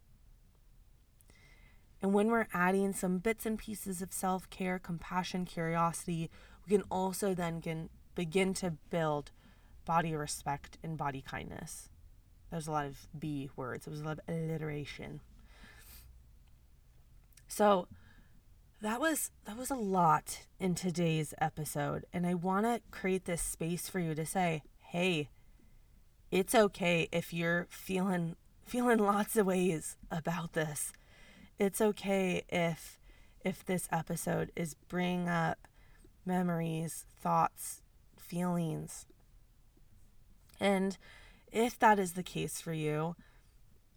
And 2.01 2.15
when 2.15 2.29
we're 2.29 2.47
adding 2.55 2.93
some 2.93 3.19
bits 3.19 3.45
and 3.45 3.59
pieces 3.59 4.01
of 4.01 4.13
self 4.13 4.49
care, 4.51 4.79
compassion, 4.79 5.45
curiosity, 5.45 6.31
we 6.67 6.77
can 6.77 6.85
also 6.91 7.35
then 7.35 7.61
can 7.61 7.91
begin 8.15 8.55
to 8.55 8.73
build 8.91 9.31
body 9.85 10.15
respect 10.15 10.79
and 10.83 10.97
body 10.97 11.23
kindness. 11.23 11.89
There's 12.51 12.67
a 12.67 12.73
lot 12.73 12.87
of 12.87 13.09
B 13.19 13.51
words, 13.57 13.87
it 13.87 13.91
was 13.91 14.01
a 14.01 14.05
lot 14.05 14.21
of 14.21 14.35
alliteration. 14.35 15.21
So 17.49 17.89
that 18.81 19.01
was 19.01 19.31
that 19.45 19.57
was 19.57 19.71
a 19.71 19.77
lot 19.77 20.47
in 20.61 20.75
today's 20.75 21.35
episode 21.41 22.05
and 22.13 22.27
I 22.27 22.35
want 22.35 22.67
to 22.67 22.81
create 22.91 23.25
this 23.25 23.43
space 23.43 23.89
for 23.89 23.99
you 23.99 24.15
to 24.15 24.27
say, 24.27 24.63
"Hey, 24.79 25.29
it's 26.31 26.55
okay 26.55 27.09
if 27.13 27.33
you're 27.33 27.67
feeling 27.71 28.37
feeling 28.65 28.99
lots 28.99 29.37
of 29.37 29.47
ways 29.47 29.97
about 30.11 30.53
this 30.53 30.93
it's 31.59 31.81
okay 31.81 32.45
if 32.49 33.01
if 33.45 33.65
this 33.65 33.89
episode 33.91 34.53
is 34.55 34.75
bringing 34.75 35.29
up 35.29 35.59
memories, 36.25 37.05
thoughts, 37.21 37.83
feelings. 38.17 39.07
And 40.61 40.99
if 41.51 41.79
that 41.79 41.99
is 41.99 42.13
the 42.13 42.23
case 42.23 42.61
for 42.61 42.73
you, 42.73 43.17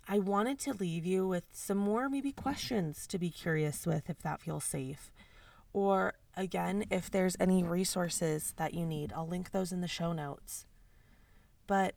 I 0.08 0.20
wanted 0.20 0.60
to 0.60 0.74
leave 0.74 1.06
you 1.06 1.28
with 1.28 1.46
some 1.52 1.78
more 1.78 2.10
maybe 2.10 2.32
questions 2.32 3.08
to 3.08 3.18
be 3.18 3.30
curious 3.30 3.86
with 3.86 4.10
if 4.10 4.22
that 4.24 4.42
feels 4.42 4.64
safe. 4.64 5.12
Or 5.74 6.14
again, 6.36 6.86
if 6.90 7.10
there's 7.10 7.38
any 7.40 7.64
resources 7.64 8.54
that 8.58 8.74
you 8.74 8.86
need, 8.86 9.14
I'll 9.16 9.28
link 9.28 9.52
those 9.52 9.72
in 9.72 9.82
the 9.82 9.88
show 9.88 10.12
notes. 10.12 10.66
But 11.68 11.96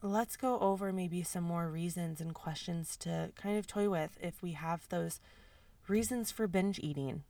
let's 0.00 0.36
go 0.36 0.58
over 0.60 0.92
maybe 0.92 1.22
some 1.22 1.44
more 1.44 1.68
reasons 1.68 2.20
and 2.20 2.34
questions 2.34 2.96
to 2.98 3.32
kind 3.36 3.58
of 3.58 3.66
toy 3.66 3.88
with 3.88 4.16
if 4.20 4.42
we 4.42 4.52
have 4.52 4.88
those 4.88 5.20
reasons 5.88 6.30
for 6.30 6.46
binge 6.46 6.78
eating. 6.78 7.22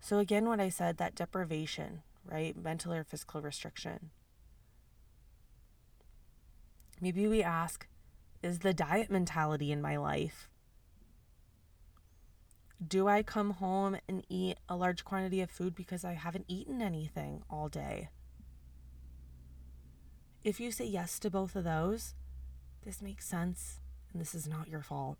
So, 0.00 0.18
again, 0.18 0.46
what 0.46 0.60
I 0.60 0.68
said 0.68 0.96
that 0.98 1.14
deprivation, 1.14 2.02
right? 2.24 2.56
Mental 2.56 2.92
or 2.92 3.04
physical 3.04 3.40
restriction. 3.40 4.10
Maybe 7.00 7.26
we 7.26 7.42
ask, 7.42 7.86
is 8.42 8.60
the 8.60 8.74
diet 8.74 9.10
mentality 9.10 9.70
in 9.72 9.80
my 9.80 9.96
life? 9.96 10.48
Do 12.86 13.06
I 13.06 13.22
come 13.22 13.50
home 13.50 13.96
and 14.08 14.24
eat 14.28 14.58
a 14.68 14.76
large 14.76 15.04
quantity 15.04 15.40
of 15.40 15.50
food 15.50 15.74
because 15.74 16.04
I 16.04 16.14
haven't 16.14 16.46
eaten 16.48 16.82
anything 16.82 17.42
all 17.48 17.68
day? 17.68 18.08
If 20.42 20.58
you 20.58 20.72
say 20.72 20.86
yes 20.86 21.20
to 21.20 21.30
both 21.30 21.54
of 21.54 21.62
those, 21.62 22.14
this 22.84 23.00
makes 23.00 23.26
sense 23.26 23.78
and 24.12 24.20
this 24.20 24.34
is 24.34 24.48
not 24.48 24.68
your 24.68 24.82
fault. 24.82 25.18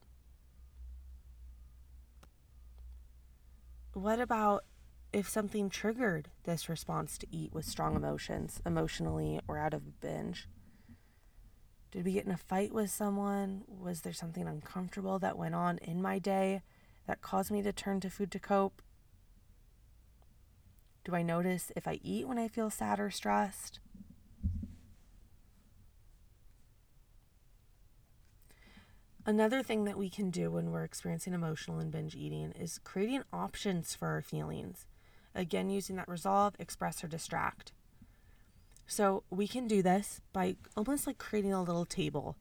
What 3.92 4.18
about 4.18 4.64
if 5.12 5.28
something 5.28 5.68
triggered 5.68 6.30
this 6.44 6.68
response 6.68 7.16
to 7.18 7.26
eat 7.30 7.52
with 7.52 7.66
strong 7.66 7.94
emotions, 7.94 8.60
emotionally 8.66 9.38
or 9.46 9.58
out 9.58 9.74
of 9.74 9.82
a 9.82 9.90
binge? 10.04 10.48
Did 11.92 12.06
we 12.06 12.12
get 12.12 12.24
in 12.24 12.32
a 12.32 12.38
fight 12.38 12.72
with 12.72 12.90
someone? 12.90 13.64
Was 13.68 14.00
there 14.00 14.14
something 14.14 14.48
uncomfortable 14.48 15.18
that 15.18 15.36
went 15.36 15.54
on 15.54 15.76
in 15.78 16.00
my 16.00 16.18
day 16.18 16.62
that 17.06 17.20
caused 17.20 17.50
me 17.50 17.60
to 17.62 17.72
turn 17.72 18.00
to 18.00 18.08
food 18.08 18.32
to 18.32 18.38
cope? 18.38 18.80
Do 21.04 21.14
I 21.14 21.22
notice 21.22 21.70
if 21.76 21.86
I 21.86 22.00
eat 22.02 22.26
when 22.26 22.38
I 22.38 22.48
feel 22.48 22.70
sad 22.70 22.98
or 22.98 23.10
stressed? 23.10 23.78
Another 29.26 29.62
thing 29.62 29.84
that 29.84 29.98
we 29.98 30.08
can 30.08 30.30
do 30.30 30.50
when 30.50 30.70
we're 30.70 30.84
experiencing 30.84 31.34
emotional 31.34 31.78
and 31.78 31.92
binge 31.92 32.16
eating 32.16 32.52
is 32.52 32.80
creating 32.82 33.22
options 33.32 33.94
for 33.94 34.08
our 34.08 34.22
feelings. 34.22 34.86
Again, 35.34 35.68
using 35.68 35.96
that 35.96 36.08
resolve, 36.08 36.54
express, 36.58 37.04
or 37.04 37.08
distract. 37.08 37.72
So 38.86 39.22
we 39.30 39.48
can 39.48 39.66
do 39.66 39.82
this 39.82 40.20
by 40.32 40.56
almost 40.76 41.06
like 41.06 41.18
creating 41.18 41.52
a 41.52 41.62
little 41.62 41.84
table. 41.84 42.36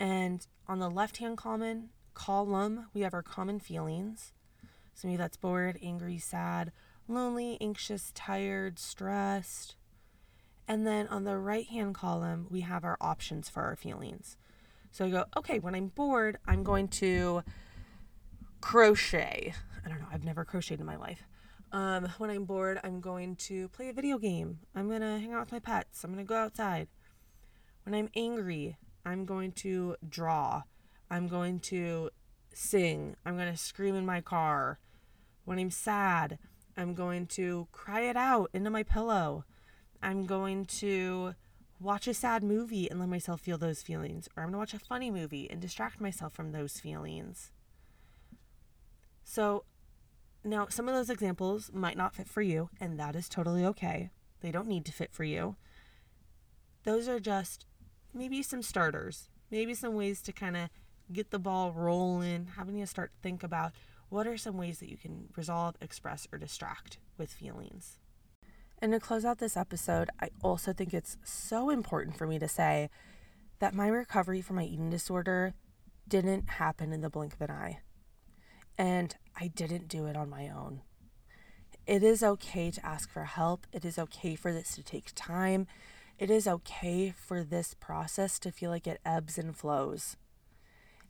And 0.00 0.46
on 0.66 0.78
the 0.78 0.90
left 0.90 1.18
hand 1.18 1.36
common 1.36 1.90
column, 2.14 2.86
we 2.94 3.02
have 3.02 3.14
our 3.14 3.22
common 3.22 3.60
feelings. 3.60 4.32
So 4.94 5.08
maybe 5.08 5.18
that's 5.18 5.36
bored, 5.36 5.78
angry, 5.82 6.18
sad, 6.18 6.72
lonely, 7.08 7.58
anxious, 7.60 8.12
tired, 8.14 8.78
stressed. 8.78 9.76
And 10.66 10.86
then 10.86 11.08
on 11.08 11.24
the 11.24 11.36
right 11.36 11.66
hand 11.66 11.94
column, 11.94 12.46
we 12.48 12.62
have 12.62 12.84
our 12.84 12.96
options 13.00 13.48
for 13.48 13.62
our 13.62 13.76
feelings. 13.76 14.36
So 14.90 15.04
I 15.04 15.10
go, 15.10 15.24
okay, 15.36 15.58
when 15.58 15.74
I'm 15.74 15.88
bored, 15.88 16.38
I'm 16.46 16.62
going 16.62 16.88
to 16.88 17.42
crochet. 18.60 19.52
I 19.84 19.88
don't 19.88 19.98
know, 19.98 20.06
I've 20.10 20.24
never 20.24 20.44
crocheted 20.44 20.80
in 20.80 20.86
my 20.86 20.96
life. 20.96 21.26
Um, 21.74 22.08
when 22.18 22.30
I'm 22.30 22.44
bored, 22.44 22.78
I'm 22.84 23.00
going 23.00 23.34
to 23.34 23.66
play 23.70 23.88
a 23.88 23.92
video 23.92 24.16
game. 24.16 24.60
I'm 24.76 24.86
going 24.86 25.00
to 25.00 25.18
hang 25.18 25.32
out 25.32 25.40
with 25.40 25.50
my 25.50 25.58
pets. 25.58 26.04
I'm 26.04 26.14
going 26.14 26.24
to 26.24 26.28
go 26.28 26.36
outside. 26.36 26.86
When 27.82 27.96
I'm 27.96 28.10
angry, 28.14 28.76
I'm 29.04 29.24
going 29.24 29.50
to 29.52 29.96
draw. 30.08 30.62
I'm 31.10 31.26
going 31.26 31.58
to 31.60 32.10
sing. 32.52 33.16
I'm 33.26 33.36
going 33.36 33.50
to 33.50 33.58
scream 33.58 33.96
in 33.96 34.06
my 34.06 34.20
car. 34.20 34.78
When 35.46 35.58
I'm 35.58 35.72
sad, 35.72 36.38
I'm 36.76 36.94
going 36.94 37.26
to 37.26 37.66
cry 37.72 38.02
it 38.02 38.16
out 38.16 38.50
into 38.54 38.70
my 38.70 38.84
pillow. 38.84 39.44
I'm 40.00 40.26
going 40.26 40.66
to 40.66 41.34
watch 41.80 42.06
a 42.06 42.14
sad 42.14 42.44
movie 42.44 42.88
and 42.88 43.00
let 43.00 43.08
myself 43.08 43.40
feel 43.40 43.58
those 43.58 43.82
feelings, 43.82 44.28
or 44.36 44.44
I'm 44.44 44.50
going 44.50 44.52
to 44.52 44.58
watch 44.58 44.74
a 44.74 44.78
funny 44.78 45.10
movie 45.10 45.50
and 45.50 45.60
distract 45.60 46.00
myself 46.00 46.34
from 46.34 46.52
those 46.52 46.78
feelings. 46.78 47.50
So, 49.24 49.64
now 50.44 50.66
some 50.68 50.88
of 50.88 50.94
those 50.94 51.10
examples 51.10 51.70
might 51.72 51.96
not 51.96 52.14
fit 52.14 52.28
for 52.28 52.42
you, 52.42 52.68
and 52.80 52.98
that 52.98 53.16
is 53.16 53.28
totally 53.28 53.64
okay. 53.64 54.10
They 54.40 54.50
don't 54.50 54.68
need 54.68 54.84
to 54.86 54.92
fit 54.92 55.12
for 55.12 55.24
you. 55.24 55.56
Those 56.84 57.08
are 57.08 57.20
just 57.20 57.66
maybe 58.12 58.42
some 58.42 58.62
starters, 58.62 59.30
maybe 59.50 59.74
some 59.74 59.94
ways 59.94 60.20
to 60.22 60.32
kind 60.32 60.56
of 60.56 60.68
get 61.12 61.30
the 61.30 61.38
ball 61.38 61.72
rolling, 61.72 62.48
having 62.56 62.76
you 62.76 62.86
start 62.86 63.12
to 63.12 63.22
think 63.22 63.42
about 63.42 63.72
what 64.08 64.26
are 64.26 64.36
some 64.36 64.56
ways 64.56 64.78
that 64.78 64.90
you 64.90 64.96
can 64.96 65.28
resolve, 65.36 65.76
express, 65.80 66.28
or 66.32 66.38
distract 66.38 66.98
with 67.18 67.32
feelings. 67.32 67.98
And 68.78 68.92
to 68.92 69.00
close 69.00 69.24
out 69.24 69.38
this 69.38 69.56
episode, 69.56 70.10
I 70.20 70.28
also 70.42 70.72
think 70.72 70.92
it's 70.92 71.16
so 71.24 71.70
important 71.70 72.16
for 72.16 72.26
me 72.26 72.38
to 72.38 72.48
say 72.48 72.90
that 73.60 73.74
my 73.74 73.88
recovery 73.88 74.42
from 74.42 74.56
my 74.56 74.64
eating 74.64 74.90
disorder 74.90 75.54
didn't 76.06 76.48
happen 76.48 76.92
in 76.92 77.00
the 77.00 77.08
blink 77.08 77.32
of 77.32 77.40
an 77.40 77.50
eye. 77.50 77.78
And 78.76 79.14
I 79.38 79.48
didn't 79.48 79.88
do 79.88 80.06
it 80.06 80.16
on 80.16 80.28
my 80.28 80.48
own. 80.48 80.82
It 81.86 82.02
is 82.02 82.22
okay 82.22 82.70
to 82.70 82.86
ask 82.86 83.10
for 83.10 83.24
help. 83.24 83.66
It 83.72 83.84
is 83.84 83.98
okay 83.98 84.34
for 84.34 84.52
this 84.52 84.74
to 84.74 84.82
take 84.82 85.12
time. 85.14 85.66
It 86.18 86.30
is 86.30 86.46
okay 86.46 87.12
for 87.16 87.42
this 87.42 87.74
process 87.74 88.38
to 88.40 88.52
feel 88.52 88.70
like 88.70 88.86
it 88.86 89.00
ebbs 89.04 89.36
and 89.36 89.56
flows. 89.56 90.16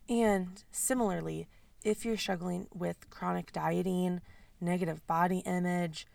And 0.09 0.65
similarly, 0.73 1.47
if 1.83 2.05
you're 2.05 2.17
struggling 2.17 2.67
with 2.75 3.09
chronic 3.11 3.53
dieting, 3.53 4.21
negative 4.61 5.07
body 5.07 5.39
image, 5.41 6.07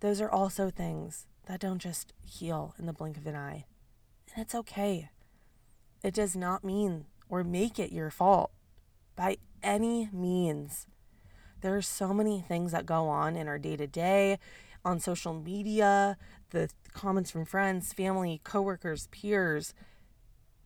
those 0.00 0.20
are 0.20 0.30
also 0.30 0.70
things 0.70 1.26
that 1.46 1.60
don't 1.60 1.78
just 1.78 2.12
heal 2.22 2.74
in 2.78 2.86
the 2.86 2.92
blink 2.92 3.16
of 3.16 3.26
an 3.26 3.34
eye. 3.34 3.64
And 4.34 4.42
it's 4.42 4.54
okay. 4.54 5.10
It 6.02 6.14
does 6.14 6.36
not 6.36 6.64
mean 6.64 7.06
or 7.28 7.42
make 7.42 7.78
it 7.78 7.92
your 7.92 8.10
fault 8.10 8.50
by 9.16 9.38
any 9.62 10.08
means. 10.12 10.86
There 11.64 11.74
are 11.74 11.80
so 11.80 12.12
many 12.12 12.42
things 12.46 12.72
that 12.72 12.84
go 12.84 13.08
on 13.08 13.36
in 13.36 13.48
our 13.48 13.58
day 13.58 13.74
to 13.78 13.86
day, 13.86 14.38
on 14.84 15.00
social 15.00 15.32
media, 15.32 16.18
the 16.50 16.68
comments 16.92 17.30
from 17.30 17.46
friends, 17.46 17.90
family, 17.94 18.42
coworkers, 18.44 19.06
peers 19.06 19.72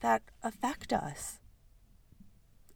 that 0.00 0.22
affect 0.42 0.92
us. 0.92 1.38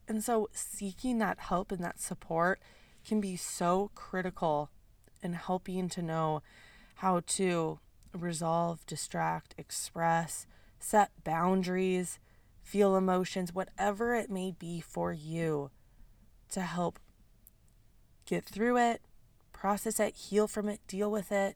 And 0.06 0.22
so 0.22 0.48
seeking 0.52 1.18
that 1.18 1.40
help 1.40 1.72
and 1.72 1.82
that 1.82 1.98
support 1.98 2.60
can 3.04 3.20
be 3.20 3.34
so 3.34 3.90
critical 3.96 4.70
in 5.20 5.32
helping 5.32 5.88
to 5.88 6.00
know 6.00 6.42
how 6.94 7.22
to 7.26 7.80
resolve, 8.16 8.86
distract, 8.86 9.52
express, 9.58 10.46
set 10.78 11.10
boundaries, 11.24 12.20
feel 12.62 12.94
emotions, 12.94 13.52
whatever 13.52 14.14
it 14.14 14.30
may 14.30 14.52
be 14.52 14.80
for 14.80 15.12
you 15.12 15.72
to 16.52 16.60
help 16.60 17.00
get 18.32 18.46
through 18.46 18.78
it, 18.78 19.02
process 19.52 20.00
it, 20.00 20.16
heal 20.16 20.48
from 20.48 20.66
it, 20.66 20.80
deal 20.86 21.10
with 21.10 21.30
it, 21.30 21.54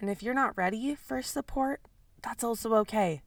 And 0.00 0.08
if 0.08 0.22
you're 0.22 0.32
not 0.32 0.56
ready 0.56 0.94
for 0.94 1.20
support, 1.20 1.82
that's 2.22 2.42
also 2.42 2.74
okay. 2.76 3.20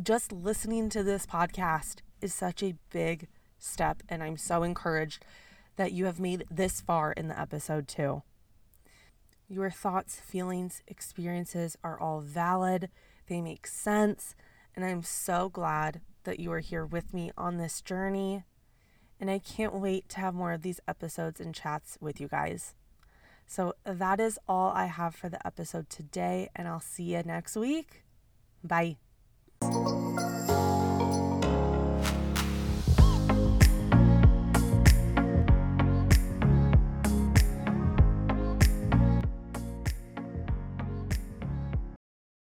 Just 0.00 0.30
listening 0.30 0.88
to 0.90 1.02
this 1.02 1.26
podcast 1.26 2.02
is 2.20 2.32
such 2.32 2.62
a 2.62 2.76
big 2.90 3.26
step, 3.58 4.04
and 4.08 4.22
I'm 4.22 4.36
so 4.36 4.62
encouraged 4.62 5.24
that 5.74 5.90
you 5.90 6.04
have 6.04 6.20
made 6.20 6.44
this 6.48 6.80
far 6.80 7.10
in 7.10 7.26
the 7.26 7.40
episode, 7.40 7.88
too. 7.88 8.22
Your 9.48 9.70
thoughts, 9.70 10.20
feelings, 10.20 10.82
experiences 10.86 11.76
are 11.82 11.98
all 11.98 12.20
valid, 12.20 12.90
they 13.26 13.40
make 13.40 13.66
sense, 13.66 14.36
and 14.76 14.84
I'm 14.84 15.02
so 15.02 15.48
glad 15.48 16.00
that 16.22 16.38
you 16.38 16.52
are 16.52 16.60
here 16.60 16.86
with 16.86 17.12
me 17.12 17.32
on 17.36 17.56
this 17.56 17.80
journey. 17.80 18.44
And 19.20 19.30
I 19.30 19.38
can't 19.38 19.74
wait 19.74 20.08
to 20.10 20.20
have 20.20 20.34
more 20.34 20.52
of 20.52 20.62
these 20.62 20.80
episodes 20.86 21.40
and 21.40 21.54
chats 21.54 21.98
with 22.00 22.20
you 22.20 22.28
guys. 22.28 22.74
So 23.46 23.74
that 23.84 24.20
is 24.20 24.38
all 24.46 24.70
I 24.72 24.86
have 24.86 25.14
for 25.14 25.28
the 25.28 25.44
episode 25.46 25.88
today, 25.88 26.50
and 26.54 26.68
I'll 26.68 26.80
see 26.80 27.14
you 27.14 27.22
next 27.24 27.56
week. 27.56 28.04
Bye. 28.62 28.96